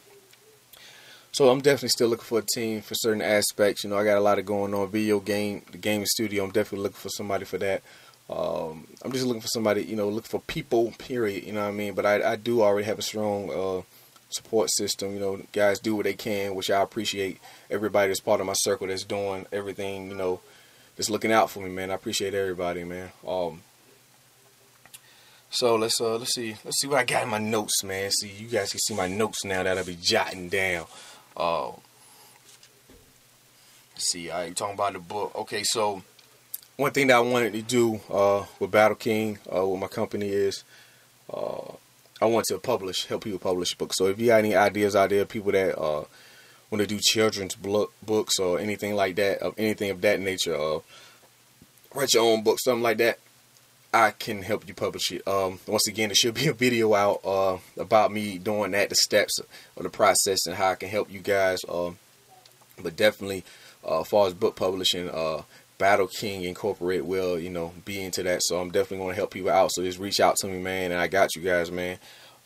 so 1.31 1.49
I'm 1.49 1.61
definitely 1.61 1.91
still 1.91 2.09
looking 2.09 2.25
for 2.25 2.41
a 2.41 2.45
team 2.55 2.83
for 2.83 2.95
certain 2.95 3.23
aspects. 3.23 3.85
You 3.85 3.91
know, 3.91 3.99
I 3.99 4.05
got 4.05 4.19
a 4.19 4.21
lot 4.21 4.39
of 4.39 4.47
going 4.47 4.75
on. 4.75 4.91
Video 4.91 5.21
game, 5.21 5.63
the 5.71 5.79
gaming 5.79 6.07
studio. 6.07 6.45
I'm 6.45 6.51
definitely 6.51 6.83
looking 6.83 6.99
for 6.99 7.09
somebody 7.09 7.45
for 7.45 7.59
that. 7.59 7.83
Um, 8.29 8.87
I'm 9.03 9.13
just 9.13 9.27
looking 9.27 9.41
for 9.41 9.49
somebody, 9.49 9.83
you 9.85 9.97
know, 9.97 10.09
look 10.09 10.27
for 10.27 10.41
people. 10.41 10.93
Period. 10.99 11.45
You 11.45 11.53
know 11.53 11.63
what 11.63 11.69
I 11.69 11.73
mean? 11.73 11.95
But 11.95 12.05
I, 12.05 12.33
I 12.33 12.37
do 12.37 12.63
already 12.63 12.85
have 12.87 12.99
a 12.99 13.03
strong 13.03 13.51
uh, 13.51 13.83
support 14.29 14.71
system. 14.71 15.15
You 15.15 15.21
know, 15.21 15.43
guys 15.53 15.79
do 15.79 15.95
what 15.97 16.05
they 16.05 16.15
can, 16.15 16.55
which 16.55 16.71
I 16.71 16.83
appreciate. 16.83 17.39
Everybody 17.71 18.09
that's 18.09 18.21
part 18.21 18.41
of 18.41 18.47
my 18.47 18.55
circle 18.55 18.89
that's 18.89 19.05
doing 19.05 19.47
everything. 19.53 20.11
You 20.11 20.17
know 20.17 20.41
just 20.97 21.11
looking 21.11 21.33
out 21.33 21.51
for 21.51 21.61
me, 21.61 21.71
man. 21.71 21.91
I 21.91 21.95
appreciate 21.95 22.35
everybody, 22.35 22.85
man. 22.85 23.11
Um, 23.27 23.63
so 25.51 25.77
let's 25.77 26.01
uh 26.01 26.17
let's 26.17 26.35
see 26.35 26.57
let's 26.65 26.81
see 26.81 26.89
what 26.89 26.99
I 26.99 27.05
got 27.05 27.25
in 27.25 27.29
my 27.29 27.39
notes, 27.39 27.85
man. 27.85 28.11
See 28.11 28.31
you 28.31 28.49
guys 28.49 28.71
can 28.71 28.81
see 28.81 28.95
my 28.95 29.07
notes 29.07 29.45
now 29.45 29.63
that 29.63 29.77
I'll 29.77 29.85
be 29.85 29.97
jotting 30.01 30.49
down. 30.49 30.87
Uh, 31.37 31.73
see, 33.97 34.31
I 34.31 34.45
right, 34.45 34.57
talking 34.57 34.75
about 34.75 34.95
the 34.95 34.99
book. 34.99 35.33
Okay, 35.37 35.63
so 35.63 36.03
one 36.77 36.93
thing 36.93 37.09
that 37.09 37.17
I 37.17 37.21
wanted 37.21 37.53
to 37.53 37.63
do 37.63 38.01
uh, 38.11 38.45
with 38.59 38.71
Battle 38.71 38.97
King, 38.97 39.39
uh, 39.55 39.67
with 39.67 39.81
my 39.81 39.89
company 39.89 40.29
is 40.29 40.65
uh, 41.33 41.73
I 42.21 42.27
want 42.27 42.47
to 42.47 42.59
publish, 42.59 43.07
help 43.07 43.25
people 43.25 43.39
publish 43.39 43.75
books. 43.75 43.97
So 43.99 44.07
if 44.07 44.19
you 44.19 44.29
got 44.29 44.39
any 44.39 44.55
ideas 44.55 44.97
out 44.97 45.11
there, 45.11 45.25
people 45.25 45.53
that 45.53 45.79
want 46.73 46.81
to 46.81 46.87
do 46.87 46.99
children's 46.99 47.55
books 47.55 48.39
or 48.39 48.59
anything 48.59 48.95
like 48.95 49.15
that, 49.17 49.39
of 49.43 49.55
anything 49.59 49.91
of 49.91 50.01
that 50.01 50.19
nature, 50.19 50.57
uh, 50.57 50.79
write 51.95 52.15
your 52.15 52.25
own 52.25 52.43
book, 52.43 52.59
something 52.59 52.83
like 52.83 52.97
that, 52.97 53.19
I 53.93 54.13
can 54.13 54.41
help 54.43 54.67
you 54.67 54.73
publish 54.73 55.13
it. 55.13 55.29
Um, 55.29 55.59
once 55.67 55.87
again, 55.87 56.09
there 56.09 56.15
should 56.15 56.33
be 56.35 56.47
a 56.47 56.55
video 56.55 56.95
out 56.95 57.21
uh, 57.27 57.59
about 57.79 58.11
me 58.11 58.39
doing 58.39 58.71
that, 58.71 58.89
the 58.89 58.95
steps 58.95 59.39
of 59.39 59.83
the 59.83 59.91
process, 59.91 60.47
and 60.47 60.57
how 60.57 60.71
I 60.71 60.77
can 60.77 60.89
help 60.89 61.13
you 61.13 61.21
guys. 61.21 61.61
Um, 61.69 61.99
but 62.83 62.97
definitely, 62.97 63.45
uh, 63.87 64.01
as 64.01 64.09
far 64.09 64.27
as 64.27 64.33
book 64.33 64.57
publishing, 64.57 65.11
uh, 65.11 65.43
Battle 65.77 66.07
King 66.07 66.45
Incorporated 66.45 67.05
will, 67.05 67.39
you 67.39 67.51
know, 67.51 67.75
be 67.85 68.01
into 68.03 68.23
that. 68.23 68.43
So 68.45 68.59
I'm 68.59 68.71
definitely 68.71 68.99
going 69.05 69.11
to 69.11 69.17
help 69.17 69.33
people 69.33 69.51
out. 69.51 69.73
So 69.73 69.83
just 69.83 69.99
reach 69.99 70.21
out 70.21 70.37
to 70.37 70.47
me, 70.47 70.59
man, 70.59 70.91
and 70.91 71.01
I 71.01 71.07
got 71.07 71.37
you 71.37 71.43
guys, 71.43 71.71
man. 71.71 71.99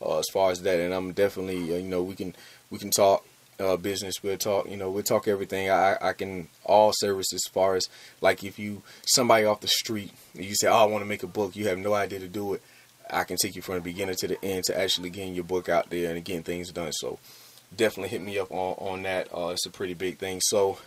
Uh, 0.03 0.19
as 0.19 0.27
far 0.33 0.51
as 0.51 0.63
that, 0.63 0.81
and 0.81 0.93
I'm 0.93 1.13
definitely, 1.13 1.73
uh, 1.73 1.79
you 1.79 1.89
know, 1.89 2.03
we 2.03 2.17
can 2.17 2.35
we 2.71 2.79
can 2.79 2.91
talk 2.91 3.25
uh, 3.59 3.77
business. 3.77 4.23
We'll 4.23 4.37
talk, 4.37 4.69
you 4.69 4.77
know, 4.77 4.91
we'll 4.91 5.03
talk 5.03 5.29
everything. 5.29 5.71
I, 5.71 5.97
I 6.01 6.13
can 6.13 6.49
all 6.65 6.93
services 6.95 7.43
as 7.47 7.53
far 7.53 7.77
as 7.77 7.89
like 8.21 8.45
if 8.45 8.59
you 8.59 8.83
somebody 9.07 9.45
off 9.45 9.61
the 9.61 9.69
street, 9.69 10.13
you 10.35 10.55
say, 10.55 10.69
"Oh, 10.69 10.77
I 10.77 10.85
want 10.85 11.03
to 11.03 11.09
make 11.09 11.23
a 11.23 11.29
book," 11.29 11.57
you 11.57 11.69
have 11.69 11.79
no 11.79 11.95
idea 11.95 12.19
to 12.21 12.29
do 12.29 12.55
it. 12.55 12.63
I 13.11 13.25
can 13.25 13.37
take 13.37 13.55
you 13.55 13.63
from 13.63 13.77
the 13.77 13.81
beginning 13.81 14.17
to 14.17 14.29
the 14.29 14.45
end 14.45 14.65
to 14.65 14.79
actually 14.79 15.11
getting 15.11 15.35
your 15.35 15.45
book 15.45 15.69
out 15.69 15.91
there 15.91 16.15
and 16.15 16.25
getting 16.25 16.43
things 16.43 16.73
done. 16.73 16.93
So 16.93 17.19
definitely 17.75 18.11
hit 18.11 18.23
me 18.23 18.39
up 18.39 18.51
on 18.51 18.75
on 18.79 19.03
that. 19.03 19.29
Uh, 19.35 19.49
it's 19.49 19.67
a 19.67 19.71
pretty 19.71 19.95
big 19.95 20.19
thing. 20.19 20.41
So 20.41 20.79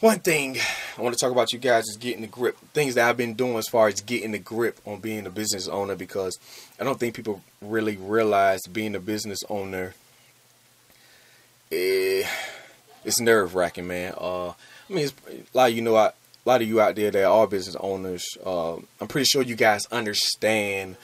one 0.00 0.18
thing 0.18 0.58
I 0.98 1.02
want 1.02 1.14
to 1.14 1.18
talk 1.18 1.32
about 1.32 1.52
you 1.52 1.58
guys 1.58 1.84
is 1.84 1.96
getting 1.96 2.22
the 2.22 2.26
grip. 2.26 2.58
Things 2.74 2.94
that 2.94 3.08
I've 3.08 3.16
been 3.16 3.34
doing 3.34 3.56
as 3.56 3.68
far 3.68 3.88
as 3.88 4.00
getting 4.00 4.32
the 4.32 4.38
grip 4.38 4.78
on 4.84 5.00
being 5.00 5.26
a 5.26 5.30
business 5.30 5.68
owner 5.68 5.94
because 5.94 6.38
I 6.78 6.84
don't 6.84 7.00
think 7.00 7.14
people 7.14 7.42
really 7.62 7.96
realize 7.96 8.60
being 8.70 8.94
a 8.94 9.00
business 9.00 9.38
owner 9.48 9.94
eh, 11.74 12.28
it's 13.04 13.20
nerve 13.20 13.54
wracking, 13.54 13.86
man. 13.86 14.14
Uh, 14.16 14.50
I 14.50 14.54
mean, 14.92 15.08
a 15.28 15.56
lot 15.56 15.70
of 15.70 15.76
you 15.76 15.82
know, 15.82 15.96
I, 15.96 16.06
a 16.06 16.12
lot 16.44 16.62
of 16.62 16.68
you 16.68 16.80
out 16.80 16.94
there 16.96 17.10
that 17.10 17.24
are 17.24 17.46
business 17.46 17.76
owners. 17.80 18.24
Uh, 18.44 18.76
I'm 19.00 19.08
pretty 19.08 19.26
sure 19.26 19.42
you 19.42 19.56
guys 19.56 19.86
understand, 19.86 20.96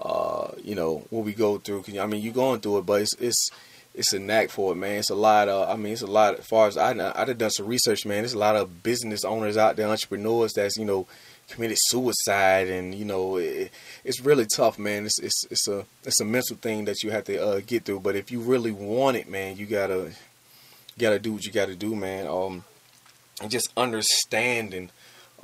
uh, 0.00 0.52
you 0.62 0.74
know, 0.74 1.04
what 1.10 1.24
we 1.24 1.32
go 1.32 1.58
through. 1.58 1.84
I 2.00 2.06
mean, 2.06 2.22
you're 2.22 2.34
going 2.34 2.60
through 2.60 2.78
it, 2.78 2.86
but 2.86 3.02
it's 3.02 3.14
it's 3.16 3.50
it's 3.94 4.12
a 4.12 4.18
knack 4.18 4.50
for 4.50 4.72
it, 4.72 4.76
man. 4.76 4.98
It's 4.98 5.10
a 5.10 5.14
lot 5.14 5.48
of, 5.48 5.68
I 5.68 5.76
mean, 5.76 5.92
it's 5.92 6.02
a 6.02 6.06
lot. 6.06 6.38
As 6.38 6.46
far 6.46 6.66
as 6.66 6.76
I, 6.76 6.90
I've 7.14 7.38
done 7.38 7.50
some 7.50 7.66
research, 7.66 8.04
man. 8.04 8.18
There's 8.18 8.34
a 8.34 8.38
lot 8.38 8.56
of 8.56 8.82
business 8.82 9.24
owners 9.24 9.56
out 9.56 9.76
there, 9.76 9.88
entrepreneurs 9.88 10.52
that's 10.54 10.76
you 10.76 10.84
know 10.84 11.06
committed 11.48 11.78
suicide, 11.80 12.68
and 12.68 12.94
you 12.94 13.04
know, 13.04 13.36
it, 13.36 13.70
it's 14.04 14.20
really 14.20 14.46
tough, 14.46 14.78
man. 14.78 15.06
It's 15.06 15.18
it's 15.18 15.44
it's 15.50 15.68
a 15.68 15.84
it's 16.04 16.20
a 16.20 16.24
mental 16.24 16.56
thing 16.56 16.84
that 16.86 17.02
you 17.02 17.10
have 17.10 17.24
to 17.24 17.42
uh, 17.42 17.60
get 17.66 17.84
through. 17.84 18.00
But 18.00 18.16
if 18.16 18.30
you 18.30 18.40
really 18.40 18.72
want 18.72 19.16
it, 19.16 19.28
man, 19.28 19.56
you 19.56 19.66
gotta 19.66 20.12
you 20.96 21.00
gotta 21.00 21.18
do 21.18 21.32
what 21.32 21.44
you 21.44 21.52
gotta 21.52 21.76
do, 21.76 21.94
man. 21.94 22.26
Um, 22.26 22.64
and 23.42 23.50
just 23.50 23.70
understanding, 23.76 24.90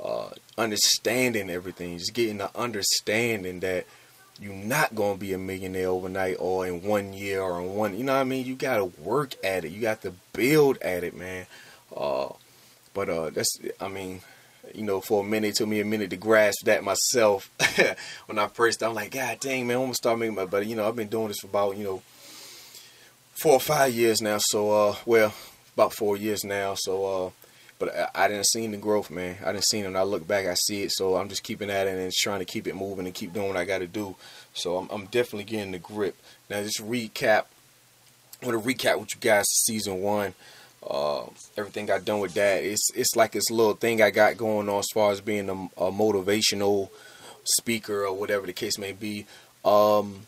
uh, 0.03 0.29
understanding 0.57 1.49
everything, 1.49 1.97
just 1.97 2.13
getting 2.13 2.37
the 2.37 2.49
understanding 2.57 3.59
that 3.61 3.85
you're 4.39 4.53
not 4.53 4.95
gonna 4.95 5.17
be 5.17 5.33
a 5.33 5.37
millionaire 5.37 5.89
overnight 5.89 6.37
or 6.39 6.65
in 6.65 6.81
one 6.83 7.13
year 7.13 7.41
or 7.41 7.61
in 7.61 7.75
one. 7.75 7.97
You 7.97 8.03
know 8.03 8.13
what 8.13 8.21
I 8.21 8.25
mean? 8.25 8.45
You 8.45 8.55
gotta 8.55 8.85
work 8.85 9.35
at 9.43 9.65
it. 9.65 9.71
You 9.71 9.81
got 9.81 10.01
to 10.01 10.13
build 10.33 10.77
at 10.81 11.03
it, 11.03 11.15
man. 11.15 11.45
Uh, 11.95 12.29
but 12.93 13.09
uh, 13.09 13.29
that's 13.29 13.57
I 13.79 13.87
mean 13.87 14.21
you 14.73 14.83
know, 14.83 15.01
for 15.01 15.21
a 15.21 15.23
minute, 15.23 15.49
it 15.49 15.55
took 15.55 15.67
me 15.67 15.79
a 15.79 15.85
minute 15.85 16.09
to 16.11 16.17
grasp 16.17 16.65
that 16.65 16.83
myself. 16.83 17.49
when 18.25 18.39
I 18.39 18.47
first, 18.47 18.83
I'm 18.83 18.93
like, 18.93 19.11
God 19.11 19.39
dang, 19.39 19.67
man, 19.67 19.77
I'm 19.77 19.83
gonna 19.83 19.93
start 19.95 20.19
making 20.19 20.35
my. 20.35 20.45
But 20.45 20.65
you 20.65 20.75
know, 20.75 20.87
I've 20.87 20.95
been 20.95 21.07
doing 21.07 21.29
this 21.29 21.39
for 21.39 21.47
about 21.47 21.77
you 21.77 21.83
know 21.83 22.01
four 23.41 23.53
or 23.53 23.59
five 23.59 23.93
years 23.93 24.21
now. 24.21 24.37
So, 24.39 24.71
uh, 24.71 24.95
well, 25.05 25.33
about 25.73 25.93
four 25.93 26.15
years 26.15 26.43
now. 26.43 26.75
So, 26.77 27.05
uh, 27.05 27.29
but 27.79 27.95
I, 27.95 28.25
I 28.25 28.27
didn't 28.27 28.45
see 28.45 28.67
the 28.67 28.77
growth, 28.77 29.09
man. 29.09 29.37
I 29.43 29.51
didn't 29.51 29.65
see 29.65 29.79
it. 29.79 29.85
And 29.85 29.97
I 29.97 30.03
look 30.03 30.27
back, 30.27 30.45
I 30.45 30.53
see 30.53 30.83
it. 30.83 30.91
So 30.91 31.15
I'm 31.15 31.27
just 31.27 31.43
keeping 31.43 31.71
at 31.71 31.87
it 31.87 31.97
and 31.97 32.11
trying 32.11 32.39
to 32.39 32.45
keep 32.45 32.67
it 32.67 32.75
moving 32.75 33.07
and 33.07 33.15
keep 33.15 33.33
doing 33.33 33.47
what 33.47 33.57
I 33.57 33.65
got 33.65 33.79
to 33.79 33.87
do. 33.87 34.15
So 34.53 34.77
I'm, 34.77 34.89
I'm 34.91 35.05
definitely 35.05 35.45
getting 35.45 35.71
the 35.71 35.79
grip. 35.79 36.15
Now, 36.49 36.61
just 36.61 36.79
recap. 36.79 37.45
I 38.41 38.47
want 38.47 38.63
to 38.63 38.69
recap 38.69 38.99
with 38.99 39.15
you 39.15 39.21
guys 39.21 39.47
season 39.49 40.01
one. 40.01 40.35
Uh, 40.87 41.25
everything 41.57 41.91
I 41.91 41.99
done 41.99 42.19
with 42.19 42.33
that. 42.33 42.63
It's 42.63 42.89
it's 42.95 43.15
like 43.15 43.33
this 43.33 43.51
little 43.51 43.75
thing 43.75 44.01
I 44.01 44.09
got 44.09 44.37
going 44.37 44.67
on 44.67 44.79
as 44.79 44.87
far 44.93 45.11
as 45.11 45.21
being 45.21 45.49
a, 45.49 45.53
a 45.53 45.91
motivational 45.91 46.89
speaker 47.43 48.05
or 48.05 48.13
whatever 48.13 48.47
the 48.47 48.53
case 48.53 48.77
may 48.77 48.91
be. 48.91 49.25
Um, 49.63 50.27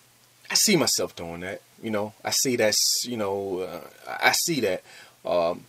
I 0.52 0.56
see 0.56 0.76
myself 0.76 1.16
doing 1.16 1.42
that. 1.42 1.62
You 1.82 1.90
know, 1.90 2.14
I 2.24 2.30
see 2.30 2.56
that's 2.56 3.04
you 3.06 3.18
know, 3.18 3.60
uh, 3.60 3.88
I 4.08 4.34
see 4.46 4.60
that. 4.62 4.84
Um, 5.26 5.66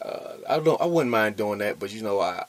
uh, 0.00 0.34
I 0.48 0.58
don't, 0.60 0.80
I 0.80 0.86
wouldn't 0.86 1.10
mind 1.10 1.36
doing 1.36 1.58
that, 1.58 1.78
but 1.78 1.92
you 1.92 2.02
know, 2.02 2.20
I, 2.20 2.44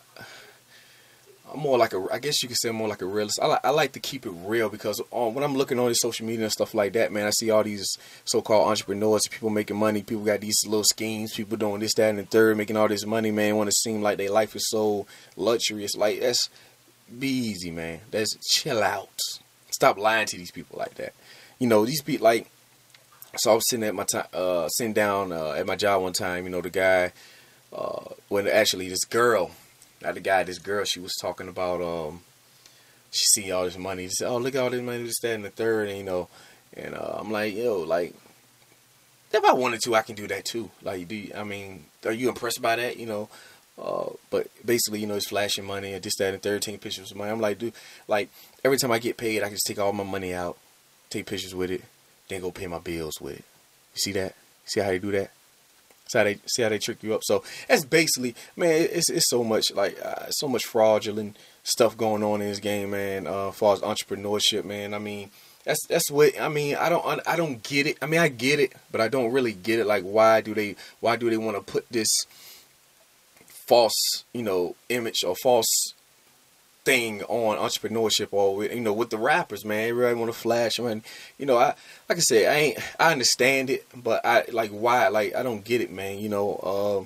I'm 1.51 1.59
more 1.59 1.77
like 1.77 1.93
a, 1.93 2.05
I 2.11 2.19
guess 2.19 2.41
you 2.43 2.47
could 2.47 2.57
say 2.57 2.71
more 2.71 2.87
like 2.87 3.01
a 3.01 3.05
realist. 3.05 3.39
I 3.41 3.47
like, 3.47 3.65
I 3.65 3.69
like 3.71 3.91
to 3.93 3.99
keep 3.99 4.25
it 4.25 4.33
real 4.43 4.69
because 4.69 5.01
um, 5.11 5.33
when 5.33 5.43
I'm 5.43 5.55
looking 5.55 5.79
on 5.79 5.89
this 5.89 5.99
social 5.99 6.25
media 6.25 6.43
and 6.43 6.51
stuff 6.51 6.73
like 6.73 6.93
that, 6.93 7.11
man, 7.11 7.25
I 7.25 7.31
see 7.31 7.49
all 7.49 7.63
these 7.63 7.97
so-called 8.25 8.67
entrepreneurs, 8.67 9.27
people 9.27 9.49
making 9.49 9.77
money, 9.77 10.03
people 10.03 10.23
got 10.23 10.41
these 10.41 10.63
little 10.65 10.83
schemes, 10.83 11.33
people 11.33 11.57
doing 11.57 11.79
this, 11.79 11.93
that, 11.95 12.09
and 12.09 12.19
the 12.19 12.23
third, 12.23 12.57
making 12.57 12.77
all 12.77 12.87
this 12.87 13.05
money, 13.05 13.31
man. 13.31 13.55
Want 13.55 13.69
to 13.69 13.75
seem 13.75 14.01
like 14.01 14.17
their 14.17 14.29
life 14.29 14.55
is 14.55 14.69
so 14.69 15.07
luxurious. 15.35 15.95
Like 15.95 16.19
that's 16.19 16.49
be 17.17 17.27
easy, 17.27 17.71
man. 17.71 18.01
That's 18.11 18.35
chill 18.47 18.83
out. 18.83 19.19
Stop 19.71 19.97
lying 19.97 20.27
to 20.27 20.37
these 20.37 20.51
people 20.51 20.77
like 20.77 20.95
that. 20.95 21.13
You 21.57 21.67
know, 21.67 21.85
these 21.85 22.01
people 22.01 22.25
like. 22.25 22.49
So 23.37 23.51
I 23.51 23.55
was 23.55 23.69
sitting 23.69 23.85
at 23.85 23.93
my 23.93 24.05
time, 24.05 24.25
uh, 24.33 24.67
sitting 24.69 24.93
down 24.93 25.31
uh, 25.31 25.51
at 25.51 25.65
my 25.65 25.75
job 25.75 26.01
one 26.01 26.13
time. 26.13 26.45
You 26.45 26.49
know, 26.49 26.61
the 26.61 26.71
guy, 26.71 27.11
uh, 27.71 28.05
when 28.27 28.47
actually 28.47 28.89
this 28.89 29.05
girl 29.05 29.51
not 30.01 30.15
the 30.15 30.21
guy, 30.21 30.43
this 30.43 30.59
girl, 30.59 30.85
she 30.85 30.99
was 30.99 31.15
talking 31.15 31.47
about 31.47 31.81
um 31.81 32.21
she 33.11 33.25
see 33.25 33.51
all 33.51 33.65
this 33.65 33.77
money. 33.77 34.03
She 34.05 34.15
said, 34.15 34.27
Oh, 34.27 34.37
look 34.37 34.55
at 34.55 34.61
all 34.61 34.69
this 34.69 34.81
money, 34.81 35.03
this, 35.03 35.19
that, 35.21 35.35
and 35.35 35.45
the 35.45 35.49
third, 35.49 35.89
and 35.89 35.97
you 35.97 36.03
know, 36.03 36.27
and 36.73 36.95
uh, 36.95 37.17
I'm 37.19 37.31
like, 37.31 37.55
yo, 37.55 37.79
like 37.79 38.13
if 39.31 39.43
I 39.43 39.53
wanted 39.53 39.81
to, 39.81 39.95
I 39.95 40.01
can 40.01 40.15
do 40.15 40.27
that 40.27 40.45
too. 40.45 40.71
Like, 40.81 41.07
do 41.07 41.15
you, 41.15 41.31
I 41.35 41.43
mean, 41.43 41.85
are 42.05 42.11
you 42.11 42.29
impressed 42.29 42.61
by 42.61 42.75
that? 42.75 42.97
You 42.97 43.05
know, 43.05 43.29
uh, 43.81 44.09
but 44.29 44.47
basically, 44.65 44.99
you 44.99 45.07
know, 45.07 45.15
it's 45.15 45.29
flashing 45.29 45.65
money 45.65 45.93
and 45.93 46.03
this, 46.03 46.15
that, 46.17 46.33
and 46.33 46.41
thirteen 46.41 46.77
pictures 46.77 47.11
of 47.11 47.17
money. 47.17 47.31
I'm 47.31 47.41
like, 47.41 47.59
dude, 47.59 47.73
like 48.07 48.29
every 48.63 48.77
time 48.77 48.91
I 48.91 48.99
get 48.99 49.17
paid, 49.17 49.41
I 49.41 49.47
can 49.47 49.55
just 49.55 49.67
take 49.67 49.79
all 49.79 49.93
my 49.93 50.03
money 50.03 50.33
out, 50.33 50.57
take 51.09 51.25
pictures 51.25 51.55
with 51.55 51.71
it, 51.71 51.83
then 52.27 52.41
go 52.41 52.51
pay 52.51 52.67
my 52.67 52.79
bills 52.79 53.19
with 53.21 53.39
it. 53.39 53.45
You 53.95 53.99
see 53.99 54.11
that? 54.13 54.35
See 54.65 54.79
how 54.79 54.87
they 54.87 54.99
do 54.99 55.11
that? 55.11 55.31
See 56.09 56.17
how 56.17 56.23
they 56.23 56.39
see 56.47 56.63
how 56.63 56.69
they 56.69 56.79
trick 56.79 57.03
you 57.03 57.13
up. 57.13 57.23
So 57.23 57.43
that's 57.67 57.85
basically, 57.85 58.35
man. 58.55 58.87
It's 58.91 59.11
it's 59.11 59.29
so 59.29 59.43
much 59.43 59.71
like 59.73 59.95
uh, 60.03 60.31
so 60.31 60.47
much 60.47 60.65
fraudulent 60.65 61.37
stuff 61.61 61.95
going 61.95 62.23
on 62.23 62.41
in 62.41 62.49
this 62.49 62.59
game, 62.59 62.91
man. 62.91 63.27
Uh, 63.27 63.49
as 63.49 63.55
far 63.55 63.73
as 63.73 63.81
entrepreneurship, 63.81 64.65
man. 64.65 64.95
I 64.95 64.97
mean, 64.97 65.29
that's 65.65 65.85
that's 65.87 66.09
what 66.09 66.39
I 66.41 66.49
mean. 66.49 66.75
I 66.77 66.89
don't 66.89 67.27
I 67.27 67.35
don't 67.35 67.61
get 67.61 67.85
it. 67.85 67.97
I 68.01 68.07
mean, 68.07 68.19
I 68.19 68.27
get 68.29 68.59
it, 68.59 68.73
but 68.91 69.01
I 69.01 69.07
don't 69.07 69.31
really 69.31 69.53
get 69.53 69.77
it. 69.77 69.85
Like, 69.85 70.03
why 70.03 70.41
do 70.41 70.55
they 70.55 70.75
why 70.99 71.15
do 71.15 71.29
they 71.29 71.37
want 71.37 71.57
to 71.57 71.71
put 71.71 71.87
this 71.91 72.09
false, 73.67 74.23
you 74.33 74.41
know, 74.41 74.75
image 74.89 75.23
or 75.23 75.35
false 75.43 75.93
thing 76.89 77.21
on 77.23 77.57
entrepreneurship 77.57 78.29
or 78.31 78.55
with, 78.55 78.73
you 78.73 78.79
know 78.79 78.93
with 78.93 79.11
the 79.11 79.17
rappers 79.17 79.63
man 79.63 79.89
everybody 79.89 80.15
want 80.15 80.31
to 80.31 80.37
flash 80.37 80.79
man 80.79 81.03
you 81.37 81.45
know 81.45 81.55
i 81.55 81.75
like 82.07 82.17
i 82.17 82.21
said 82.21 82.51
i 82.51 82.57
ain't 82.57 82.79
i 82.99 83.11
understand 83.11 83.69
it 83.69 83.85
but 83.95 84.25
i 84.25 84.43
like 84.51 84.71
why 84.71 85.07
like 85.07 85.35
i 85.35 85.43
don't 85.43 85.63
get 85.63 85.81
it 85.81 85.91
man 85.91 86.17
you 86.17 86.27
know 86.27 86.55
uh, 86.63 87.05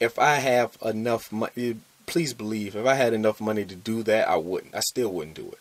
if 0.00 0.18
i 0.18 0.34
have 0.34 0.76
enough 0.84 1.30
money 1.30 1.76
please 2.06 2.34
believe 2.34 2.74
if 2.74 2.84
i 2.84 2.94
had 2.94 3.12
enough 3.12 3.40
money 3.40 3.64
to 3.64 3.76
do 3.76 4.02
that 4.02 4.28
i 4.28 4.34
wouldn't 4.34 4.74
i 4.74 4.80
still 4.80 5.12
wouldn't 5.12 5.36
do 5.36 5.48
it 5.52 5.58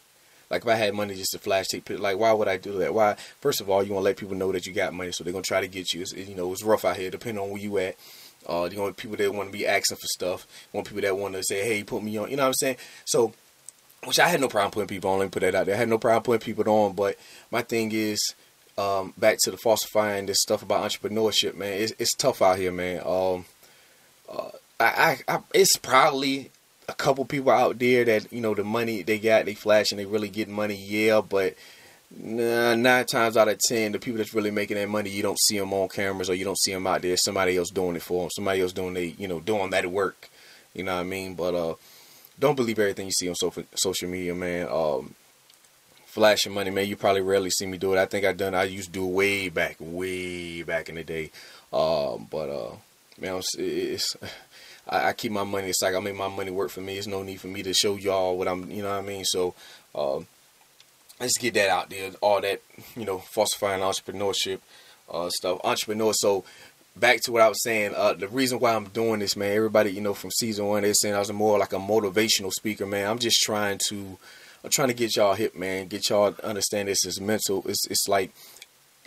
like 0.49 0.63
if 0.63 0.67
I 0.67 0.75
had 0.75 0.93
money 0.93 1.15
just 1.15 1.31
to 1.31 1.39
flash 1.39 1.67
pictures, 1.69 2.01
like 2.01 2.19
why 2.19 2.33
would 2.33 2.49
I 2.49 2.57
do 2.57 2.73
that? 2.79 2.93
Why? 2.93 3.15
First 3.39 3.61
of 3.61 3.69
all, 3.69 3.81
you 3.81 3.93
want 3.93 4.01
to 4.03 4.05
let 4.09 4.17
people 4.17 4.35
know 4.35 4.51
that 4.51 4.65
you 4.65 4.73
got 4.73 4.93
money, 4.93 5.13
so 5.13 5.23
they're 5.23 5.31
gonna 5.31 5.43
try 5.43 5.61
to 5.61 5.67
get 5.69 5.93
you. 5.93 6.01
It's, 6.01 6.11
you 6.11 6.35
know, 6.35 6.51
it's 6.51 6.61
rough 6.61 6.83
out 6.83 6.97
here, 6.97 7.09
depending 7.09 7.41
on 7.41 7.51
where 7.51 7.61
you 7.61 7.77
at. 7.77 7.95
Uh, 8.45 8.67
you 8.69 8.81
want 8.81 8.97
people 8.97 9.15
that 9.15 9.33
want 9.33 9.47
to 9.49 9.57
be 9.57 9.65
asking 9.65 9.95
for 9.95 10.07
stuff. 10.07 10.45
You 10.73 10.77
want 10.77 10.87
people 10.87 11.03
that 11.03 11.15
want 11.15 11.35
to 11.35 11.43
say, 11.43 11.63
"Hey, 11.63 11.83
put 11.83 12.03
me 12.03 12.17
on." 12.17 12.29
You 12.29 12.35
know 12.35 12.43
what 12.43 12.47
I'm 12.47 12.53
saying? 12.55 12.77
So 13.05 13.31
which 14.05 14.19
I 14.19 14.27
had 14.27 14.41
no 14.41 14.47
problem 14.47 14.71
putting 14.71 14.87
people 14.87 15.11
on. 15.11 15.19
Let 15.19 15.25
me 15.25 15.29
put 15.29 15.41
that 15.41 15.55
out 15.55 15.65
there. 15.67 15.75
I 15.75 15.79
had 15.79 15.89
no 15.89 15.97
problem 15.97 16.23
putting 16.23 16.45
people 16.53 16.71
on, 16.71 16.93
but 16.93 17.17
my 17.51 17.61
thing 17.61 17.91
is, 17.91 18.33
um, 18.77 19.13
back 19.17 19.37
to 19.39 19.51
the 19.51 19.57
falsifying 19.57 20.25
this 20.25 20.41
stuff 20.41 20.63
about 20.63 20.89
entrepreneurship, 20.89 21.55
man. 21.55 21.73
It's, 21.81 21.93
it's 21.99 22.15
tough 22.15 22.41
out 22.41 22.57
here, 22.57 22.71
man. 22.71 23.01
Um, 23.05 23.45
uh, 24.29 24.49
I, 24.79 25.17
I, 25.27 25.35
I, 25.35 25.39
it's 25.53 25.77
probably 25.77 26.51
a 26.89 26.93
couple 26.93 27.25
people 27.25 27.51
out 27.51 27.79
there 27.79 28.03
that 28.05 28.31
you 28.33 28.41
know 28.41 28.55
the 28.55 28.63
money 28.63 29.03
they 29.03 29.19
got, 29.19 29.45
they 29.45 29.53
flash 29.53 29.91
and 29.91 29.99
they 29.99 30.05
really 30.05 30.29
get 30.29 30.47
money, 30.47 30.75
yeah. 30.75 31.21
But 31.21 31.55
nah, 32.15 32.75
nine 32.75 33.05
times 33.05 33.37
out 33.37 33.49
of 33.49 33.59
ten, 33.59 33.91
the 33.91 33.99
people 33.99 34.17
that's 34.17 34.33
really 34.33 34.51
making 34.51 34.77
that 34.77 34.89
money, 34.89 35.09
you 35.09 35.21
don't 35.21 35.39
see 35.39 35.59
them 35.59 35.73
on 35.73 35.89
cameras 35.89 36.29
or 36.29 36.33
you 36.33 36.45
don't 36.45 36.59
see 36.59 36.73
them 36.73 36.87
out 36.87 37.01
there. 37.01 37.17
Somebody 37.17 37.57
else 37.57 37.69
doing 37.69 37.95
it 37.95 38.01
for 38.01 38.21
them. 38.21 38.29
Somebody 38.33 38.61
else 38.61 38.73
doing 38.73 38.93
they, 38.93 39.15
you 39.17 39.27
know, 39.27 39.39
doing 39.39 39.69
that 39.71 39.85
work. 39.91 40.29
You 40.73 40.83
know 40.83 40.95
what 40.95 41.01
I 41.01 41.03
mean? 41.03 41.35
But 41.35 41.53
uh, 41.53 41.75
don't 42.41 42.55
believe 42.55 42.79
everything 42.79 43.05
you 43.05 43.11
see 43.11 43.29
on 43.29 43.35
social 43.35 43.63
social 43.75 44.09
media, 44.09 44.33
man. 44.33 44.67
Um, 44.69 45.15
flashing 46.05 46.53
money, 46.53 46.71
man. 46.71 46.87
You 46.87 46.97
probably 46.97 47.21
rarely 47.21 47.51
see 47.51 47.67
me 47.67 47.77
do 47.77 47.93
it. 47.93 47.99
I 47.99 48.07
think 48.07 48.25
I 48.25 48.33
done. 48.33 48.55
I 48.55 48.63
used 48.63 48.87
to 48.87 48.91
do 48.91 49.05
it 49.05 49.11
way 49.11 49.49
back, 49.49 49.77
way 49.79 50.63
back 50.63 50.89
in 50.89 50.95
the 50.95 51.03
day. 51.03 51.31
Um, 51.71 52.27
but 52.29 52.49
uh, 52.49 52.75
man, 53.19 53.35
it's, 53.37 53.55
it's 53.57 54.17
I, 54.89 55.09
I, 55.09 55.13
keep 55.13 55.31
my 55.31 55.43
money. 55.43 55.69
It's 55.69 55.81
like 55.81 55.93
I 55.93 55.99
make 55.99 56.15
my 56.15 56.27
money 56.27 56.51
work 56.51 56.71
for 56.71 56.81
me. 56.81 56.93
There's 56.93 57.07
no 57.07 57.21
need 57.21 57.39
for 57.39 57.47
me 57.47 57.61
to 57.63 57.73
show 57.73 57.95
y'all 57.95 58.37
what 58.37 58.47
I'm. 58.47 58.69
You 58.71 58.83
know 58.83 58.89
what 58.89 59.03
I 59.03 59.07
mean? 59.07 59.23
So. 59.23 59.53
Um, 59.93 60.27
let's 61.19 61.37
get 61.37 61.53
that 61.53 61.69
out 61.69 61.89
there. 61.89 62.09
All 62.21 62.41
that, 62.41 62.61
you 62.95 63.05
know, 63.05 63.19
falsifying 63.19 63.81
entrepreneurship 63.81 64.59
uh, 65.11 65.29
stuff. 65.29 65.59
Entrepreneur. 65.63 66.13
So 66.13 66.43
back 66.95 67.21
to 67.21 67.31
what 67.31 67.41
I 67.41 67.49
was 67.49 67.63
saying, 67.63 67.93
uh, 67.95 68.13
the 68.13 68.27
reason 68.27 68.59
why 68.59 68.75
I'm 68.75 68.85
doing 68.85 69.19
this, 69.19 69.35
man, 69.35 69.55
everybody, 69.55 69.91
you 69.91 70.01
know, 70.01 70.13
from 70.13 70.31
season 70.31 70.67
one, 70.67 70.83
they're 70.83 70.93
saying 70.93 71.15
I 71.15 71.19
was 71.19 71.31
more 71.31 71.57
like 71.57 71.73
a 71.73 71.77
motivational 71.77 72.51
speaker, 72.51 72.85
man. 72.85 73.09
I'm 73.09 73.19
just 73.19 73.41
trying 73.41 73.79
to, 73.89 74.17
I'm 74.63 74.69
trying 74.69 74.89
to 74.89 74.93
get 74.93 75.15
y'all 75.15 75.33
hip, 75.33 75.55
man. 75.55 75.87
Get 75.87 76.09
y'all 76.09 76.35
understand 76.43 76.87
this 76.87 77.05
is 77.05 77.19
mental. 77.19 77.63
It's 77.67 77.87
it's 77.87 78.07
like 78.07 78.31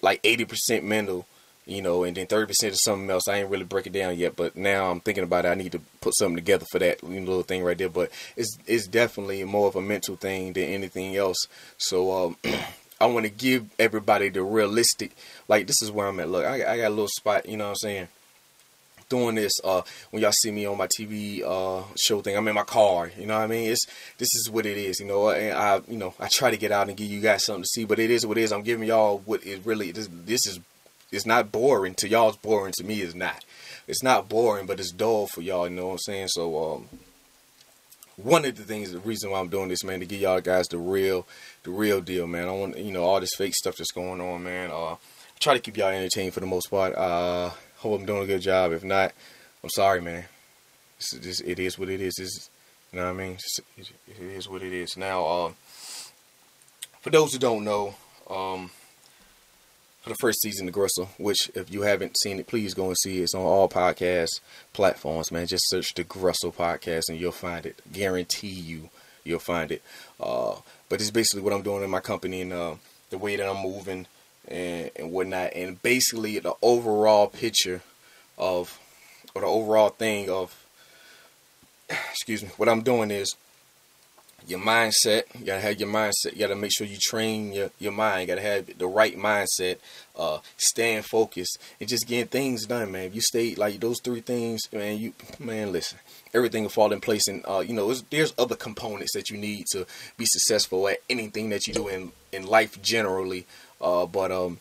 like 0.03 0.23
80% 0.23 0.83
mental, 0.83 1.27
you 1.67 1.81
know, 1.81 2.05
and 2.05 2.17
then 2.17 2.27
30% 2.27 2.65
is 2.65 2.83
something 2.83 3.09
else. 3.09 3.27
I 3.27 3.39
ain't 3.39 3.51
really 3.51 3.65
break 3.65 3.87
it 3.87 3.93
down 3.93 4.19
yet, 4.19 4.37
but 4.37 4.55
now 4.55 4.91
I'm 4.91 5.01
thinking 5.01 5.25
about 5.25 5.47
it. 5.47 5.49
I 5.49 5.55
need 5.55 5.73
to 5.73 5.81
put 6.01 6.15
something 6.15 6.37
together 6.37 6.67
for 6.71 6.79
that 6.79 7.03
little 7.03 7.43
thing 7.43 7.65
right 7.65 7.79
there. 7.79 7.89
But 7.89 8.11
it's 8.37 8.59
it's 8.67 8.87
definitely 8.87 9.43
more 9.45 9.69
of 9.69 9.77
a 9.77 9.81
mental 9.81 10.17
thing 10.17 10.53
than 10.53 10.65
anything 10.65 11.17
else. 11.17 11.47
So 11.79 12.27
um, 12.27 12.37
I 13.01 13.07
want 13.07 13.27
to 13.27 13.31
give 13.31 13.69
everybody 13.79 14.29
the 14.29 14.43
realistic. 14.43 15.13
Like 15.49 15.67
this 15.67 15.83
is 15.83 15.91
where 15.91 16.07
I'm 16.07 16.21
at. 16.21 16.29
Look, 16.29 16.45
I, 16.45 16.55
I 16.55 16.77
got 16.79 16.89
a 16.89 16.91
little 16.91 17.09
spot. 17.09 17.49
You 17.49 17.57
know 17.57 17.65
what 17.65 17.71
I'm 17.71 17.77
saying? 17.77 18.09
Doing 19.09 19.35
this. 19.35 19.53
Uh, 19.63 19.83
when 20.11 20.23
y'all 20.23 20.33
see 20.33 20.51
me 20.51 20.67
on 20.67 20.79
my 20.79 20.87
TV 20.87 21.43
uh 21.45 21.85
show 21.97 22.21
thing, 22.21 22.37
I'm 22.37 22.49
in 22.49 22.55
my 22.55 22.63
car. 22.63 23.11
You 23.19 23.27
know 23.27 23.35
what 23.35 23.45
I 23.45 23.47
mean? 23.47 23.71
It's 23.71 23.87
this 24.19 24.35
is 24.35 24.49
what 24.51 24.67
it 24.67 24.79
is. 24.79 25.01
You 25.01 25.07
know, 25.07 25.31
and 25.31 25.57
I 25.57 25.81
you 25.89 25.99
know 25.99 26.15
I 26.19 26.29
try 26.29 26.51
to 26.51 26.57
get 26.57 26.73
out 26.73 26.89
and 26.89 26.97
give 26.97 27.09
you 27.11 27.21
guys 27.21 27.45
something 27.45 27.65
to 27.65 27.69
see, 27.69 27.85
but 27.85 27.99
it 27.99 28.11
is 28.11 28.27
what 28.27 28.39
it 28.39 28.43
is. 28.43 28.53
I'm 28.53 28.63
giving 28.63 28.89
y'all 28.89 29.19
what 29.25 29.45
it 29.47 29.61
really. 29.65 29.93
This 29.93 30.09
this 30.11 30.47
is 30.47 30.61
it's 31.13 31.27
not 31.27 31.53
boring 31.53 31.95
to 31.97 32.09
y'all. 32.09 32.31
It's 32.31 32.39
boring 32.39 32.73
to 32.79 32.85
me. 32.85 33.03
It's 33.03 33.15
not. 33.15 33.45
It's 33.87 34.03
not 34.03 34.29
boring, 34.29 34.67
but 34.67 34.81
it's 34.81 34.91
dull 34.91 35.27
for 35.27 35.43
y'all. 35.43 35.69
You 35.69 35.77
know 35.77 35.87
what 35.87 35.93
I'm 35.93 35.99
saying? 35.99 36.29
So 36.29 36.75
um 36.75 36.89
one 38.17 38.45
of 38.45 38.57
the 38.57 38.63
things, 38.63 38.93
the 38.93 39.01
reason 39.01 39.31
why 39.31 39.41
I'm 39.41 39.49
doing 39.49 39.69
this, 39.69 39.85
man, 39.85 40.01
to 40.01 40.07
give 40.07 40.21
y'all 40.21 40.41
guys 40.41 40.69
the 40.69 40.79
real, 40.79 41.27
the 41.65 41.71
real 41.71 42.01
deal, 42.01 42.27
man. 42.27 42.49
I 42.49 42.53
want, 42.53 42.79
you 42.79 42.93
know, 42.93 43.05
all 43.05 43.21
this 43.21 43.35
fake 43.37 43.55
stuff 43.55 43.77
that's 43.77 43.91
going 43.91 44.21
on, 44.21 44.45
man. 44.45 44.71
Uh, 44.73 44.97
try 45.41 45.55
to 45.55 45.61
keep 45.61 45.77
y'all 45.77 45.89
entertained 45.89 46.35
for 46.35 46.41
the 46.41 46.47
most 46.47 46.71
part. 46.71 46.95
Uh, 46.95 47.51
hope 47.79 48.01
I'm 48.01 48.07
doing 48.07 48.23
a 48.23 48.27
good 48.27 48.41
job. 48.41 48.73
If 48.73 48.85
not, 48.85 49.13
I'm 49.63 49.71
sorry, 49.71 50.01
man. 50.01 50.25
It's 50.99 51.17
just, 51.19 51.43
it 51.43 51.59
is 51.59 51.79
what 51.79 51.89
it 51.89 52.01
is. 52.01 52.15
It's, 52.19 52.51
you 52.93 53.01
know 53.01 53.07
what 53.07 53.21
I 53.21 53.25
mean? 53.25 53.33
It's, 53.33 53.61
it 53.77 54.21
is 54.21 54.49
what 54.49 54.63
it 54.63 54.73
is. 54.73 54.97
Now, 54.97 55.25
uh, 55.27 55.53
for 57.01 57.11
those 57.11 57.33
who 57.33 57.39
don't 57.39 57.65
know, 57.65 57.95
um, 58.31 58.71
for 60.05 60.11
the 60.11 60.17
first 60.17 60.43
season 60.43 60.69
of 60.69 60.75
Grussel, 60.75 61.09
which 61.17 61.51
if 61.55 61.73
you 61.73 61.81
haven't 61.81 62.19
seen 62.19 62.39
it, 62.39 62.47
please 62.47 62.75
go 62.75 62.89
and 62.89 62.99
see 62.99 63.21
it. 63.21 63.23
It's 63.23 63.35
on 63.35 63.41
all 63.41 63.71
podcast 63.71 64.41
platforms, 64.75 65.33
man. 65.33 65.47
Just 65.47 65.71
search 65.71 65.95
the 65.95 66.05
Grussel 66.05 66.55
podcast 66.55 67.05
and 67.09 67.19
you'll 67.19 67.33
find 67.33 67.65
it. 67.65 67.81
Guarantee 67.91 68.49
you, 68.49 68.91
you'll 69.25 69.39
find 69.39 69.73
it. 69.73 69.83
Uh, 70.21 70.57
but 70.91 71.01
it's 71.01 71.11
basically 71.11 71.41
what 71.41 71.55
I'm 71.55 71.63
doing 71.63 71.83
in 71.83 71.89
my 71.89 72.01
company 72.01 72.43
and 72.43 72.53
uh, 72.53 72.75
the 73.09 73.17
way 73.17 73.37
that 73.37 73.49
I'm 73.49 73.63
moving 73.63 74.07
and, 74.47 74.91
and 74.95 75.11
whatnot. 75.11 75.55
And 75.55 75.81
basically 75.81 76.39
the 76.39 76.53
overall 76.61 77.29
picture 77.29 77.81
of, 78.37 78.79
or 79.35 79.41
the 79.41 79.49
overall 79.49 79.89
thing 79.89 80.29
of 80.29 80.67
excuse 82.11 82.43
me, 82.43 82.51
what 82.59 82.69
I'm 82.69 82.83
doing 82.83 83.11
is 83.11 83.35
your 84.47 84.59
mindset. 84.59 85.25
You 85.39 85.47
gotta 85.47 85.61
have 85.61 85.81
your 85.81 85.89
mindset. 85.89 86.33
You 86.33 86.41
gotta 86.41 86.57
make 86.57 86.73
sure 86.73 86.87
you 86.87 86.97
train 86.99 87.53
your, 87.53 87.71
your 87.79 87.93
mind. 87.93 88.23
You 88.23 88.27
gotta 88.35 88.47
have 88.47 88.79
the 88.79 88.87
right 88.87 89.17
mindset. 89.17 89.79
Uh, 90.17 90.39
staying 90.57 91.03
focused 91.03 91.59
and 91.81 91.89
just 91.89 92.07
getting 92.07 92.27
things 92.27 92.67
done, 92.67 92.93
man. 92.93 93.07
If 93.07 93.15
you 93.15 93.21
stay 93.21 93.55
like 93.57 93.81
those 93.81 94.01
three 94.01 94.21
things, 94.21 94.61
man, 94.73 94.99
you 94.99 95.13
man, 95.39 95.73
listen, 95.73 95.99
everything 96.33 96.63
will 96.63 96.71
fall 96.71 96.93
in 96.93 97.01
place. 97.01 97.27
And 97.27 97.45
uh, 97.49 97.61
you 97.61 97.75
know, 97.75 97.93
there's 98.11 98.35
other 98.39 98.57
components 98.57 99.13
that 99.15 99.31
you 99.31 99.37
need 99.37 99.67
to 99.73 99.87
be 100.17 100.27
successful 100.27 100.87
at 100.89 100.99
anything 101.11 101.51
that 101.51 101.67
you 101.67 101.75
do 101.75 101.89
in 101.89 102.13
in 102.33 102.47
life 102.47 102.81
generally. 102.83 103.47
Uh, 103.81 104.07
but 104.07 104.31
um, 104.31 104.59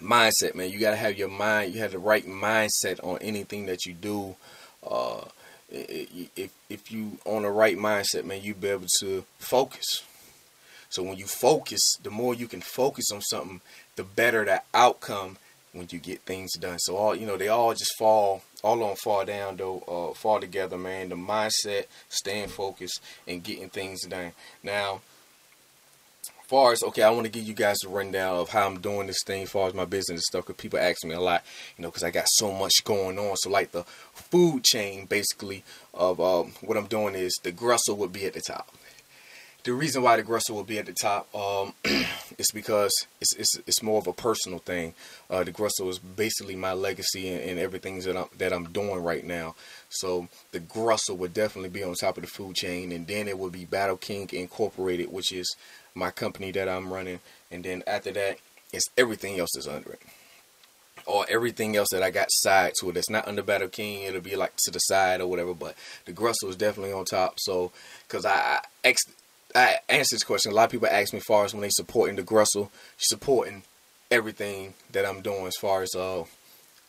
mindset, 0.00 0.54
man, 0.54 0.70
you 0.70 0.78
gotta 0.78 0.96
have 0.96 1.16
your 1.16 1.28
mind. 1.28 1.74
You 1.74 1.80
have 1.80 1.92
the 1.92 1.98
right 1.98 2.26
mindset 2.26 3.02
on 3.02 3.18
anything 3.18 3.66
that 3.66 3.86
you 3.86 3.94
do. 3.94 4.36
Uh, 4.86 5.22
if 5.72 6.52
if 6.68 6.92
you 6.92 7.18
on 7.24 7.42
the 7.42 7.50
right 7.50 7.76
mindset, 7.76 8.24
man, 8.24 8.42
you 8.42 8.54
be 8.54 8.68
able 8.68 8.86
to 9.00 9.24
focus. 9.38 10.02
So 10.90 11.02
when 11.02 11.16
you 11.16 11.24
focus, 11.24 11.96
the 12.02 12.10
more 12.10 12.34
you 12.34 12.46
can 12.46 12.60
focus 12.60 13.10
on 13.12 13.22
something, 13.22 13.62
the 13.96 14.04
better 14.04 14.44
the 14.44 14.62
outcome 14.74 15.38
when 15.72 15.88
you 15.90 15.98
get 15.98 16.20
things 16.20 16.52
done. 16.54 16.78
So 16.78 16.96
all 16.96 17.16
you 17.16 17.26
know, 17.26 17.38
they 17.38 17.48
all 17.48 17.72
just 17.72 17.96
fall, 17.98 18.42
all 18.62 18.82
on 18.84 18.96
fall 18.96 19.24
down 19.24 19.56
though, 19.56 19.80
uh, 19.88 20.14
fall 20.14 20.40
together, 20.40 20.76
man. 20.76 21.08
The 21.08 21.16
mindset, 21.16 21.86
staying 22.08 22.48
focused, 22.48 23.00
and 23.26 23.42
getting 23.42 23.70
things 23.70 24.02
done. 24.02 24.32
Now, 24.62 25.00
far 26.52 26.72
as 26.72 26.82
okay, 26.82 27.02
I 27.02 27.08
want 27.08 27.24
to 27.24 27.32
give 27.32 27.44
you 27.44 27.54
guys 27.54 27.78
a 27.82 27.88
rundown 27.88 28.36
of 28.36 28.50
how 28.50 28.66
I'm 28.66 28.78
doing 28.78 29.06
this 29.06 29.22
thing, 29.24 29.44
as 29.44 29.50
far 29.50 29.68
as 29.68 29.74
my 29.74 29.86
business 29.86 30.10
and 30.10 30.20
stuff. 30.20 30.46
Because 30.46 30.60
people 30.60 30.78
ask 30.78 31.02
me 31.02 31.14
a 31.14 31.20
lot, 31.20 31.42
you 31.78 31.82
know, 31.82 31.88
because 31.88 32.02
I 32.02 32.10
got 32.10 32.28
so 32.28 32.52
much 32.52 32.84
going 32.84 33.18
on. 33.18 33.38
So 33.38 33.48
like 33.48 33.72
the 33.72 33.84
food 34.12 34.62
chain, 34.62 35.06
basically, 35.06 35.64
of 35.94 36.20
um, 36.20 36.52
what 36.60 36.76
I'm 36.76 36.88
doing 36.88 37.14
is 37.14 37.40
the 37.42 37.52
Grussel 37.52 37.96
would 37.96 38.12
be 38.12 38.26
at 38.26 38.34
the 38.34 38.42
top. 38.42 38.70
The 39.64 39.72
reason 39.72 40.02
why 40.02 40.16
the 40.16 40.24
Grussel 40.24 40.56
will 40.56 40.64
be 40.64 40.78
at 40.78 40.86
the 40.86 40.92
top 40.92 41.32
um, 41.34 41.72
is 42.36 42.50
because 42.52 42.92
it's, 43.20 43.34
it's 43.36 43.58
it's 43.66 43.82
more 43.82 43.98
of 43.98 44.06
a 44.06 44.12
personal 44.12 44.58
thing. 44.58 44.92
Uh, 45.30 45.44
the 45.44 45.52
Grussel 45.52 45.88
is 45.88 46.00
basically 46.00 46.56
my 46.56 46.74
legacy 46.74 47.30
and, 47.30 47.48
and 47.48 47.58
everything 47.60 48.00
that 48.00 48.16
I'm 48.16 48.26
that 48.36 48.52
I'm 48.52 48.72
doing 48.72 49.02
right 49.02 49.24
now. 49.24 49.54
So 49.88 50.28
the 50.50 50.60
Grussel 50.60 51.16
would 51.16 51.32
definitely 51.32 51.70
be 51.70 51.82
on 51.82 51.94
top 51.94 52.18
of 52.18 52.24
the 52.24 52.28
food 52.28 52.56
chain, 52.56 52.92
and 52.92 53.06
then 53.06 53.26
it 53.26 53.38
would 53.38 53.52
be 53.52 53.64
Battle 53.64 53.96
King 53.96 54.28
Incorporated, 54.32 55.10
which 55.10 55.32
is 55.32 55.56
my 55.94 56.10
company 56.10 56.50
that 56.52 56.68
I'm 56.68 56.92
running, 56.92 57.20
and 57.50 57.64
then 57.64 57.82
after 57.86 58.12
that, 58.12 58.38
it's 58.72 58.88
everything 58.96 59.38
else 59.38 59.56
is 59.56 59.68
under 59.68 59.92
it. 59.92 60.00
Or 61.04 61.26
everything 61.28 61.76
else 61.76 61.88
that 61.90 62.02
I 62.02 62.10
got 62.10 62.30
side 62.30 62.72
to 62.80 62.90
it 62.90 62.92
that's 62.94 63.10
not 63.10 63.26
under 63.26 63.42
Battle 63.42 63.68
King, 63.68 64.04
it'll 64.04 64.20
be 64.20 64.36
like 64.36 64.54
to 64.64 64.70
the 64.70 64.78
side 64.78 65.20
or 65.20 65.26
whatever. 65.26 65.52
But 65.52 65.74
the 66.04 66.12
Grussel 66.12 66.48
is 66.48 66.56
definitely 66.56 66.92
on 66.92 67.04
top. 67.04 67.40
So, 67.40 67.72
because 68.06 68.24
I, 68.24 68.60
I, 68.84 68.94
I 69.54 69.78
answer 69.88 70.14
this 70.14 70.24
question, 70.24 70.52
a 70.52 70.54
lot 70.54 70.66
of 70.66 70.70
people 70.70 70.88
ask 70.88 71.12
me 71.12 71.18
as 71.18 71.24
far 71.24 71.44
as 71.44 71.54
when 71.54 71.62
they 71.62 71.70
supporting 71.70 72.16
the 72.16 72.22
Grussel, 72.22 72.70
supporting 72.98 73.62
everything 74.10 74.74
that 74.92 75.04
I'm 75.04 75.22
doing 75.22 75.46
as 75.46 75.56
far 75.60 75.82
as 75.82 75.94
uh, 75.94 76.24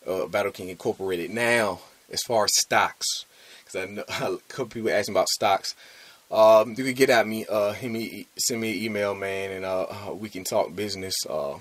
uh 0.06 0.28
Battle 0.28 0.52
King 0.52 0.70
Incorporated. 0.70 1.32
Now, 1.32 1.80
as 2.12 2.22
far 2.22 2.46
as 2.46 2.52
stocks, 2.56 3.26
because 3.60 3.82
I 3.82 3.92
know 3.92 4.04
a 4.36 4.38
couple 4.48 4.68
people 4.68 4.92
asking 4.92 5.16
about 5.16 5.30
stocks. 5.30 5.76
Um, 6.34 6.74
you 6.76 6.84
can 6.84 6.94
get 6.94 7.12
at 7.12 7.28
me, 7.28 7.46
uh, 7.46 7.74
hit 7.74 7.92
me, 7.92 8.26
send 8.38 8.60
me 8.60 8.72
an 8.72 8.84
email, 8.84 9.14
man, 9.14 9.52
and 9.52 9.64
uh, 9.64 9.86
we 10.16 10.30
can 10.30 10.44
talk 10.44 10.76
business. 10.76 11.14
Uh, 11.30 11.60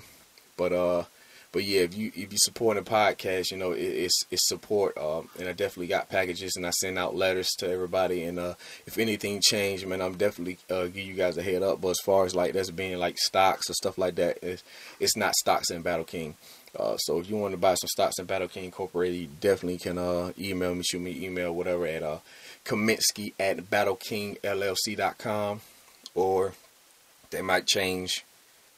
but 0.57 0.73
uh, 0.73 1.03
but 1.51 1.63
yeah, 1.63 1.81
if 1.81 1.95
you 1.95 2.11
if 2.15 2.31
you 2.31 2.39
support 2.39 2.77
a 2.77 2.81
podcast, 2.81 3.51
you 3.51 3.57
know 3.57 3.73
it, 3.73 3.81
it's 3.81 4.25
it's 4.31 4.47
support. 4.47 4.97
Um, 4.97 5.29
and 5.37 5.47
I 5.47 5.51
definitely 5.51 5.87
got 5.87 6.09
packages, 6.09 6.53
and 6.55 6.65
I 6.65 6.71
send 6.71 6.97
out 6.97 7.15
letters 7.15 7.49
to 7.59 7.69
everybody. 7.69 8.23
And 8.23 8.39
uh, 8.39 8.55
if 8.87 8.97
anything 8.97 9.41
changed, 9.41 9.85
man, 9.85 10.01
I'm 10.01 10.17
definitely 10.17 10.57
uh, 10.71 10.85
give 10.85 11.05
you 11.05 11.13
guys 11.13 11.37
a 11.37 11.43
head 11.43 11.61
up. 11.61 11.79
But 11.79 11.89
as 11.89 11.99
far 12.03 12.25
as 12.25 12.33
like 12.33 12.53
that's 12.53 12.71
being 12.71 12.97
like 12.97 13.19
stocks 13.19 13.69
or 13.69 13.73
stuff 13.73 13.99
like 13.99 14.15
that, 14.15 14.39
it's, 14.41 14.63
it's 14.99 15.15
not 15.15 15.35
stocks 15.35 15.69
in 15.69 15.83
Battle 15.83 16.05
King. 16.05 16.35
Uh, 16.77 16.97
so 16.97 17.19
if 17.19 17.29
you 17.29 17.37
want 17.37 17.51
to 17.51 17.57
buy 17.57 17.75
some 17.75 17.87
stocks 17.87 18.17
in 18.17 18.25
Battle 18.25 18.47
King 18.47 18.65
Incorporated, 18.65 19.19
you 19.19 19.27
definitely 19.39 19.77
can 19.77 19.99
uh, 19.99 20.31
email 20.39 20.73
me, 20.73 20.81
shoot 20.81 20.99
me 20.99 21.23
email, 21.23 21.53
whatever 21.53 21.85
at 21.85 22.01
uh, 22.01 22.17
Kaminsky 22.65 23.33
at 23.39 23.57
BattleKingLLC.com, 23.57 25.61
or 26.15 26.53
they 27.31 27.41
might 27.41 27.65
change 27.65 28.25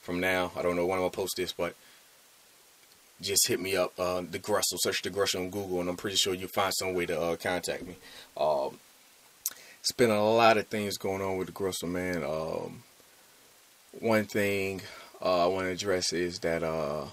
from 0.01 0.19
now. 0.19 0.51
I 0.55 0.61
don't 0.61 0.75
know 0.75 0.85
when 0.85 0.97
I'm 0.97 1.03
gonna 1.03 1.11
post 1.11 1.35
this, 1.37 1.51
but 1.51 1.75
just 3.21 3.47
hit 3.47 3.59
me 3.59 3.75
up. 3.75 3.93
Uh, 3.99 4.21
the 4.29 4.39
Grussel, 4.39 4.77
search 4.77 5.01
the 5.01 5.09
Grussel 5.09 5.41
on 5.41 5.49
Google, 5.49 5.81
and 5.81 5.89
I'm 5.89 5.97
pretty 5.97 6.17
sure 6.17 6.33
you'll 6.33 6.49
find 6.49 6.73
some 6.73 6.93
way 6.93 7.05
to 7.05 7.19
uh, 7.19 7.35
contact 7.35 7.85
me. 7.85 7.95
Um, 8.37 8.79
it's 9.79 9.91
been 9.91 10.09
a 10.09 10.23
lot 10.23 10.57
of 10.57 10.67
things 10.67 10.97
going 10.97 11.21
on 11.21 11.37
with 11.37 11.47
the 11.47 11.53
Grussel, 11.53 11.89
man. 11.89 12.23
Um, 12.23 12.83
one 13.99 14.25
thing 14.25 14.81
uh, 15.21 15.45
I 15.45 15.47
want 15.47 15.67
to 15.67 15.71
address 15.71 16.11
is 16.11 16.39
that 16.39 16.63
uh, 16.63 17.05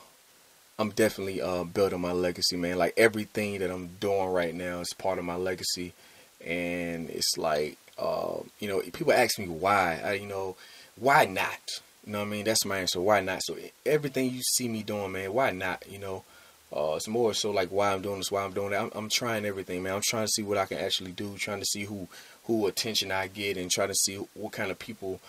I'm 0.79 0.91
definitely 0.91 1.41
uh, 1.41 1.65
building 1.65 2.01
my 2.01 2.13
legacy, 2.13 2.57
man. 2.57 2.79
Like 2.79 2.95
everything 2.97 3.59
that 3.59 3.71
I'm 3.71 3.89
doing 4.01 4.31
right 4.31 4.55
now 4.55 4.81
is 4.81 4.93
part 4.95 5.19
of 5.19 5.25
my 5.25 5.37
legacy 5.37 5.93
and 6.47 7.11
it's 7.11 7.37
like 7.37 7.79
uh, 7.99 8.39
you 8.59 8.69
know 8.69 8.81
people 8.81 9.13
ask 9.13 9.39
me 9.39 9.49
why. 9.49 10.01
I, 10.05 10.13
you 10.15 10.27
know 10.27 10.57
why 10.97 11.25
not? 11.25 11.61
You 12.05 12.13
know 12.13 12.21
what 12.21 12.29
I 12.29 12.31
mean? 12.31 12.45
That's 12.45 12.65
my 12.65 12.79
answer 12.79 13.01
why 13.01 13.21
not? 13.21 13.43
So 13.43 13.57
everything 13.87 14.31
you 14.31 14.43
see 14.43 14.69
me 14.69 14.83
doing 14.83 15.13
man 15.13 15.33
why 15.33 15.51
not? 15.51 15.85
You 15.89 15.99
know? 15.99 16.25
Uh, 16.75 16.95
it's 16.97 17.07
more 17.07 17.35
so 17.35 17.51
like 17.51 17.69
why 17.69 17.93
I'm 17.93 18.01
doing 18.01 18.19
this 18.19 18.33
why 18.33 18.43
I'm 18.43 18.53
doing 18.53 18.71
that. 18.71 18.81
I'm, 18.81 18.91
I'm, 18.95 19.09
trying 19.11 19.45
everything 19.45 19.83
man. 19.83 19.95
I'm 19.95 20.03
trying 20.03 20.25
to 20.25 20.33
see 20.33 20.43
what 20.43 20.57
I 20.57 20.65
can 20.65 20.79
actually 20.79 21.13
do 21.13 21.37
trying 21.37 21.61
to 21.61 21.67
see 21.67 21.85
who 21.85 22.09
who 22.45 22.67
attention 22.67 23.13
I 23.13 23.27
get 23.27 23.59
and 23.59 23.71
trying 23.71 23.89
to 23.89 23.95
see 23.95 24.17
what 24.35 24.53
kind 24.53 24.71
of 24.71 24.79
people 24.79 25.21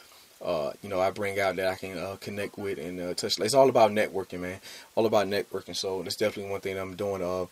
uh, 0.42 0.72
you 0.82 0.88
know 0.90 1.02
I 1.02 1.12
bring 1.12 1.40
out 1.40 1.58
that 1.58 1.68
I 1.68 1.76
can 1.76 1.98
uh, 1.98 2.16
connect 2.22 2.58
with 2.58 2.78
and 2.80 3.00
uh, 3.00 3.14
touch. 3.14 3.40
It's 3.40 3.54
all 3.54 3.68
about 3.68 3.92
networking 3.92 4.40
man. 4.40 4.60
All 4.96 5.06
about 5.06 5.28
networking. 5.28 5.76
So 5.76 6.02
that's 6.02 6.16
definitely 6.16 6.52
one 6.52 6.62
thing 6.62 6.78
I'm 6.78 6.96
doing 6.96 7.22
uh 7.22 7.48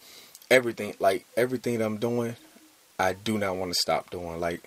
everything 0.50 0.95
like 1.00 1.26
everything 1.36 1.80
that 1.80 1.86
I'm 1.86 1.97
doing 1.97 2.36
I 2.99 3.13
do 3.13 3.38
not 3.38 3.56
want 3.56 3.71
to 3.73 3.80
stop 3.80 4.10
doing. 4.10 4.39
Like 4.39 4.63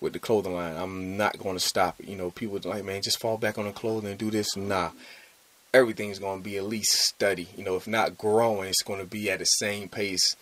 with 0.00 0.12
the 0.12 0.18
clothing 0.18 0.54
line, 0.54 0.76
I'm 0.76 1.16
not 1.16 1.38
going 1.38 1.56
to 1.56 1.60
stop. 1.60 1.96
You 2.02 2.16
know, 2.16 2.30
people 2.30 2.60
like, 2.64 2.84
man, 2.84 3.02
just 3.02 3.20
fall 3.20 3.38
back 3.38 3.58
on 3.58 3.66
the 3.66 3.72
clothing 3.72 4.10
and 4.10 4.18
do 4.18 4.30
this. 4.30 4.56
Nah, 4.56 4.90
everything's 5.72 6.18
going 6.18 6.38
to 6.38 6.44
be 6.44 6.58
at 6.58 6.64
least 6.64 6.92
steady. 6.92 7.48
You 7.56 7.64
know, 7.64 7.76
if 7.76 7.86
not 7.86 8.18
growing, 8.18 8.68
it's 8.68 8.82
going 8.82 9.00
to 9.00 9.06
be 9.06 9.30
at 9.30 9.38
the 9.38 9.44
same 9.44 9.88
pace 9.88 10.36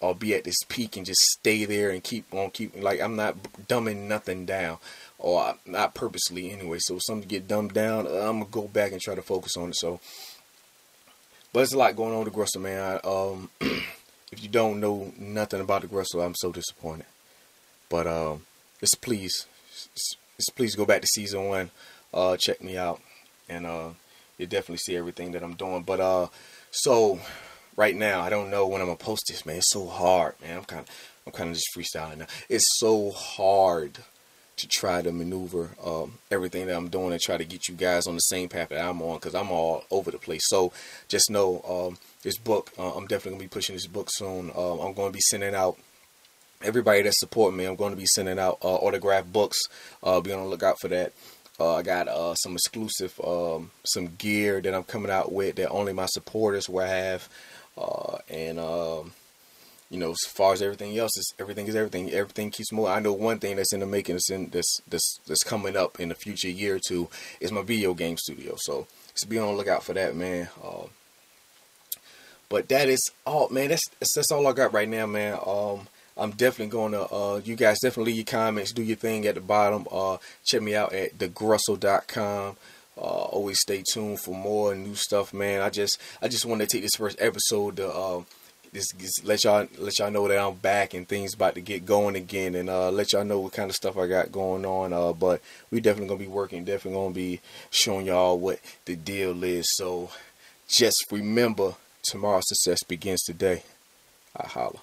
or 0.00 0.14
be 0.14 0.34
at 0.34 0.44
this 0.44 0.62
peak 0.68 0.96
and 0.96 1.06
just 1.06 1.20
stay 1.20 1.64
there 1.64 1.90
and 1.90 2.02
keep 2.02 2.32
on 2.32 2.50
keeping. 2.50 2.82
Like 2.82 3.00
I'm 3.00 3.16
not 3.16 3.36
dumbing 3.68 4.08
nothing 4.08 4.46
down, 4.46 4.78
or 5.18 5.54
not 5.66 5.94
purposely 5.94 6.50
anyway. 6.50 6.78
So 6.80 6.96
if 6.96 7.02
something 7.04 7.28
get 7.28 7.48
dumbed 7.48 7.74
down, 7.74 8.06
I'm 8.06 8.40
gonna 8.40 8.46
go 8.50 8.68
back 8.68 8.92
and 8.92 9.00
try 9.00 9.14
to 9.14 9.22
focus 9.22 9.56
on 9.56 9.70
it. 9.70 9.76
So, 9.76 10.00
but 11.52 11.60
there's 11.60 11.72
a 11.72 11.78
lot 11.78 11.96
going 11.96 12.12
on 12.12 12.24
with 12.24 12.32
the 12.32 12.38
Grussel, 12.38 12.62
man. 12.62 13.00
I, 13.02 13.08
um, 13.08 13.50
if 14.30 14.42
you 14.42 14.48
don't 14.48 14.80
know 14.80 15.12
nothing 15.18 15.60
about 15.60 15.82
the 15.82 15.88
Grussel, 15.88 16.24
I'm 16.24 16.34
so 16.34 16.52
disappointed. 16.52 17.06
But 17.88 18.06
um, 18.06 18.46
just 18.80 19.00
please, 19.00 19.46
just 20.36 20.54
please 20.54 20.74
go 20.74 20.84
back 20.84 21.00
to 21.00 21.06
season 21.06 21.48
one. 21.48 21.70
Uh, 22.12 22.36
check 22.36 22.62
me 22.62 22.76
out, 22.76 23.00
and 23.48 23.66
uh, 23.66 23.90
you'll 24.36 24.48
definitely 24.48 24.78
see 24.78 24.96
everything 24.96 25.32
that 25.32 25.42
I'm 25.42 25.54
doing. 25.54 25.82
But 25.82 26.00
uh, 26.00 26.26
so 26.70 27.20
right 27.76 27.96
now, 27.96 28.20
I 28.20 28.28
don't 28.28 28.50
know 28.50 28.66
when 28.66 28.80
I'm 28.80 28.86
gonna 28.86 28.96
post 28.96 29.24
this, 29.28 29.46
man. 29.46 29.56
It's 29.56 29.70
so 29.70 29.86
hard, 29.86 30.34
man. 30.40 30.58
I'm 30.58 30.64
kind 30.64 30.82
of, 30.82 30.88
I'm 31.26 31.32
kind 31.32 31.50
of 31.50 31.56
just 31.56 31.74
freestyling 31.74 32.18
now. 32.18 32.26
It's 32.48 32.78
so 32.78 33.10
hard 33.10 33.98
to 34.58 34.68
try 34.68 35.02
to 35.02 35.12
maneuver 35.12 35.70
um, 35.84 36.18
everything 36.30 36.66
that 36.66 36.76
I'm 36.76 36.88
doing 36.88 37.12
and 37.12 37.20
try 37.20 37.36
to 37.36 37.44
get 37.44 37.68
you 37.68 37.74
guys 37.74 38.06
on 38.06 38.14
the 38.14 38.20
same 38.20 38.48
path 38.48 38.68
that 38.70 38.84
I'm 38.84 39.00
on 39.02 39.16
because 39.16 39.34
I'm 39.34 39.50
all 39.50 39.84
over 39.90 40.10
the 40.10 40.18
place. 40.18 40.42
So 40.44 40.72
just 41.08 41.30
know 41.30 41.62
um, 41.68 41.98
this 42.22 42.38
book. 42.38 42.72
Uh, 42.78 42.92
I'm 42.94 43.06
definitely 43.06 43.32
gonna 43.32 43.44
be 43.44 43.48
pushing 43.48 43.76
this 43.76 43.86
book 43.86 44.08
soon. 44.10 44.50
Uh, 44.54 44.80
I'm 44.80 44.92
going 44.92 45.10
to 45.10 45.16
be 45.16 45.20
sending 45.20 45.54
out 45.54 45.76
everybody 46.62 47.02
that 47.02 47.14
support 47.14 47.54
me. 47.54 47.64
I'm 47.64 47.76
going 47.76 47.92
to 47.92 48.00
be 48.00 48.06
sending 48.06 48.38
out 48.38 48.58
uh, 48.62 48.74
autographed 48.74 49.32
books. 49.32 49.58
Uh, 50.02 50.20
be 50.20 50.32
on 50.32 50.40
the 50.40 50.48
lookout 50.48 50.76
for 50.80 50.88
that. 50.88 51.12
Uh, 51.60 51.76
I 51.76 51.82
got 51.82 52.06
uh, 52.06 52.34
some 52.34 52.52
exclusive, 52.52 53.20
um, 53.24 53.72
some 53.84 54.14
gear 54.16 54.60
that 54.60 54.74
I'm 54.74 54.84
coming 54.84 55.10
out 55.10 55.32
with 55.32 55.56
that 55.56 55.70
only 55.70 55.92
my 55.92 56.06
supporters 56.06 56.68
will 56.68 56.86
have, 56.86 57.28
and 58.28 58.60
um, 58.60 59.12
you 59.90 59.98
know, 59.98 60.10
as 60.10 60.20
far 60.28 60.52
as 60.52 60.60
everything 60.60 60.96
else 60.98 61.16
is 61.16 61.32
everything 61.38 61.66
is 61.66 61.74
everything. 61.74 62.10
Everything 62.10 62.50
keeps 62.50 62.72
moving. 62.72 62.92
I 62.92 63.00
know 63.00 63.12
one 63.12 63.38
thing 63.38 63.56
that's 63.56 63.72
in 63.72 63.80
the 63.80 63.86
making 63.86 64.16
that's 64.16 64.30
in 64.30 64.50
this 64.50 64.80
this 64.88 65.02
that's 65.26 65.42
coming 65.42 65.76
up 65.76 65.98
in 65.98 66.10
the 66.10 66.14
future 66.14 66.50
year 66.50 66.76
or 66.76 66.80
two 66.86 67.08
is 67.40 67.52
my 67.52 67.62
video 67.62 67.94
game 67.94 68.16
studio. 68.18 68.54
So 68.58 68.86
just 69.12 69.28
be 69.28 69.38
on 69.38 69.48
the 69.48 69.54
lookout 69.54 69.82
for 69.82 69.94
that, 69.94 70.14
man. 70.14 70.48
Uh, 70.62 70.86
but 72.48 72.68
that 72.68 72.88
is 72.88 73.10
all, 73.26 73.48
man. 73.48 73.68
That's 73.68 73.88
that's 74.14 74.30
all 74.30 74.46
I 74.46 74.52
got 74.52 74.72
right 74.72 74.88
now, 74.88 75.06
man. 75.06 75.38
Um, 75.44 75.88
I'm 76.18 76.32
definitely 76.32 76.72
going 76.72 76.92
to, 76.92 77.02
uh, 77.02 77.40
you 77.44 77.54
guys 77.54 77.78
definitely 77.78 78.12
leave 78.12 78.16
your 78.28 78.40
comments, 78.40 78.72
do 78.72 78.82
your 78.82 78.96
thing 78.96 79.24
at 79.26 79.36
the 79.36 79.40
bottom. 79.40 79.86
Uh, 79.90 80.18
check 80.44 80.60
me 80.60 80.74
out 80.74 80.92
at 80.92 81.16
thegrussel.com. 81.16 82.56
Uh, 82.96 83.00
always 83.00 83.60
stay 83.60 83.84
tuned 83.88 84.18
for 84.18 84.34
more 84.34 84.74
new 84.74 84.96
stuff, 84.96 85.32
man. 85.32 85.62
I 85.62 85.70
just, 85.70 86.00
I 86.20 86.26
just 86.26 86.44
want 86.44 86.60
to 86.60 86.66
take 86.66 86.82
this 86.82 86.96
first 86.96 87.16
episode 87.20 87.76
to, 87.76 87.88
uh, 87.88 88.22
just, 88.72 88.98
just 88.98 89.24
let 89.24 89.44
y'all 89.44 89.66
let 89.78 89.98
y'all 89.98 90.10
know 90.10 90.28
that 90.28 90.38
I'm 90.38 90.54
back 90.54 90.94
and 90.94 91.06
things 91.06 91.34
about 91.34 91.54
to 91.54 91.60
get 91.60 91.86
going 91.86 92.16
again, 92.16 92.54
and 92.54 92.68
uh, 92.68 92.90
let 92.90 93.12
y'all 93.12 93.24
know 93.24 93.40
what 93.40 93.52
kind 93.52 93.70
of 93.70 93.76
stuff 93.76 93.96
I 93.96 94.06
got 94.06 94.32
going 94.32 94.64
on. 94.64 94.92
Uh, 94.92 95.12
but 95.12 95.40
we 95.70 95.80
definitely 95.80 96.08
gonna 96.08 96.20
be 96.20 96.26
working, 96.26 96.64
definitely 96.64 97.00
gonna 97.00 97.14
be 97.14 97.40
showing 97.70 98.06
y'all 98.06 98.38
what 98.38 98.60
the 98.84 98.96
deal 98.96 99.42
is. 99.44 99.66
So 99.76 100.10
just 100.68 101.06
remember, 101.10 101.74
tomorrow's 102.02 102.48
success 102.48 102.82
begins 102.82 103.22
today. 103.22 103.62
I 104.36 104.46
holla. 104.46 104.80